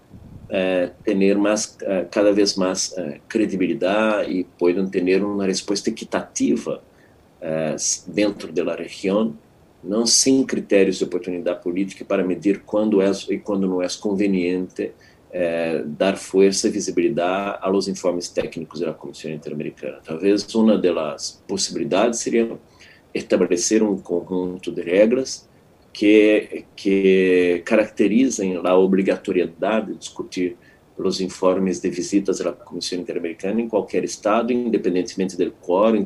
eh, 0.49 0.91
ter 1.05 1.37
mais, 1.37 1.77
eh, 1.81 2.05
cada 2.11 2.33
vez 2.33 2.57
mais 2.57 2.93
credibilidade 3.29 4.29
e 4.29 4.43
possam 4.43 4.85
ter 4.85 5.23
uma 5.23 5.45
resposta 5.45 5.89
equitativa 5.89 6.83
dentro 8.07 8.51
da 8.51 8.75
região, 8.75 9.33
não 9.83 10.05
sem 10.05 10.45
critérios 10.45 10.97
de 10.97 11.03
oportunidade 11.05 11.61
política 11.63 12.03
para 12.03 12.23
medir 12.23 12.63
quando 12.65 13.01
é 13.01 13.11
e 13.29 13.37
quando 13.37 13.67
não 13.67 13.81
é 13.81 13.87
conveniente 13.99 14.91
eh, 15.31 15.83
dar 15.85 16.17
força 16.17 16.67
e 16.67 16.71
visibilidade 16.71 17.59
aos 17.61 17.87
informes 17.87 18.27
técnicos 18.29 18.79
da 18.81 18.93
Comissão 18.93 19.31
Interamericana. 19.31 19.99
Talvez 20.03 20.53
uma 20.55 20.77
das 20.77 21.41
possibilidades 21.47 22.19
seria 22.19 22.57
estabelecer 23.13 23.81
um 23.83 23.97
conjunto 23.97 24.71
de 24.71 24.81
regras 24.81 25.47
que, 25.93 26.65
que 26.75 27.61
caracterizem 27.65 28.59
a 28.63 28.75
obrigatoriedade 28.75 29.93
de 29.93 29.99
discutir 29.99 30.57
os 31.07 31.21
informes 31.21 31.79
de 31.79 31.89
visitas 31.89 32.39
da 32.39 32.51
Comissão 32.51 32.99
Interamericana 32.99 33.61
em 33.61 33.69
qualquer 33.69 34.03
estado, 34.03 34.51
independentemente 34.51 35.37
do 35.37 35.51
quórum, 35.51 36.03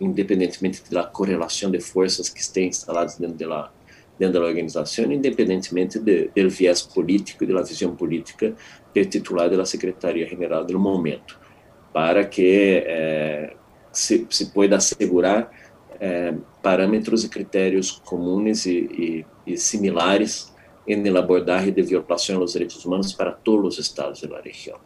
independentemente 0.00 0.82
da 0.90 1.04
correlação 1.04 1.70
de 1.70 1.80
forças 1.80 2.28
que 2.28 2.40
estejam 2.40 2.68
instaladas 2.68 3.16
dentro 3.16 3.48
da 3.48 3.70
dentro 4.20 4.38
da 4.38 4.46
organização, 4.46 5.10
independentemente 5.10 5.98
do 5.98 6.50
viés 6.50 6.82
político 6.82 7.42
e 7.42 7.46
da 7.46 7.62
visão 7.62 7.96
política 7.96 8.54
do 8.94 9.04
titular 9.06 9.48
da 9.48 9.64
Secretaria-Geral 9.64 10.66
do 10.66 10.78
momento, 10.78 11.40
para 11.90 12.22
que 12.26 12.84
eh, 12.86 13.54
se, 13.90 14.26
se 14.28 14.52
assegurar 14.74 15.50
eh, 15.98 16.34
parâmetros 16.62 17.24
e 17.24 17.30
critérios 17.30 17.92
comuns 18.04 18.66
e, 18.66 19.24
e, 19.46 19.52
e 19.54 19.56
similares 19.56 20.52
en 20.86 21.06
el 21.06 21.16
abordaje 21.16 21.72
de 21.72 21.82
violación 21.82 22.36
a 22.36 22.40
los 22.40 22.54
derechos 22.54 22.84
humanos 22.84 23.14
para 23.14 23.36
todos 23.36 23.60
los 23.60 23.78
estados 23.78 24.20
de 24.20 24.28
la 24.28 24.40
región. 24.40 24.78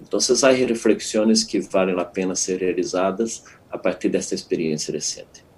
Entonces 0.00 0.42
hay 0.44 0.64
reflexiones 0.66 1.44
que 1.44 1.60
valen 1.72 1.96
la 1.96 2.10
pena 2.10 2.34
ser 2.34 2.60
realizadas 2.60 3.44
a 3.70 3.80
partir 3.80 4.10
de 4.10 4.18
esta 4.18 4.34
experiencia 4.34 4.92
reciente. 4.92 5.48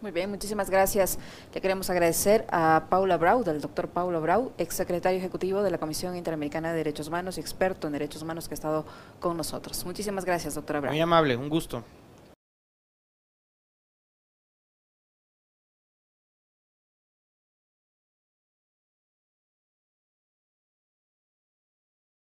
Muy 0.00 0.12
bien, 0.12 0.30
muchísimas 0.30 0.70
gracias. 0.70 1.18
Le 1.52 1.60
queremos 1.60 1.90
agradecer 1.90 2.46
a 2.52 2.86
Paula 2.88 3.16
Brau, 3.16 3.42
del 3.42 3.60
doctor 3.60 3.88
Paula 3.88 4.20
Brau, 4.20 4.52
ex 4.56 4.74
secretario 4.76 5.18
ejecutivo 5.18 5.62
de 5.62 5.72
la 5.72 5.78
Comisión 5.78 6.16
Interamericana 6.16 6.70
de 6.70 6.78
Derechos 6.78 7.08
Humanos 7.08 7.36
y 7.36 7.40
experto 7.40 7.88
en 7.88 7.94
derechos 7.94 8.22
humanos 8.22 8.46
que 8.46 8.54
ha 8.54 8.56
estado 8.56 8.86
con 9.18 9.36
nosotros. 9.36 9.84
Muchísimas 9.84 10.24
gracias, 10.24 10.54
doctora 10.54 10.80
Brau. 10.80 10.92
Muy 10.92 11.00
amable, 11.00 11.36
un 11.36 11.48
gusto. 11.48 11.82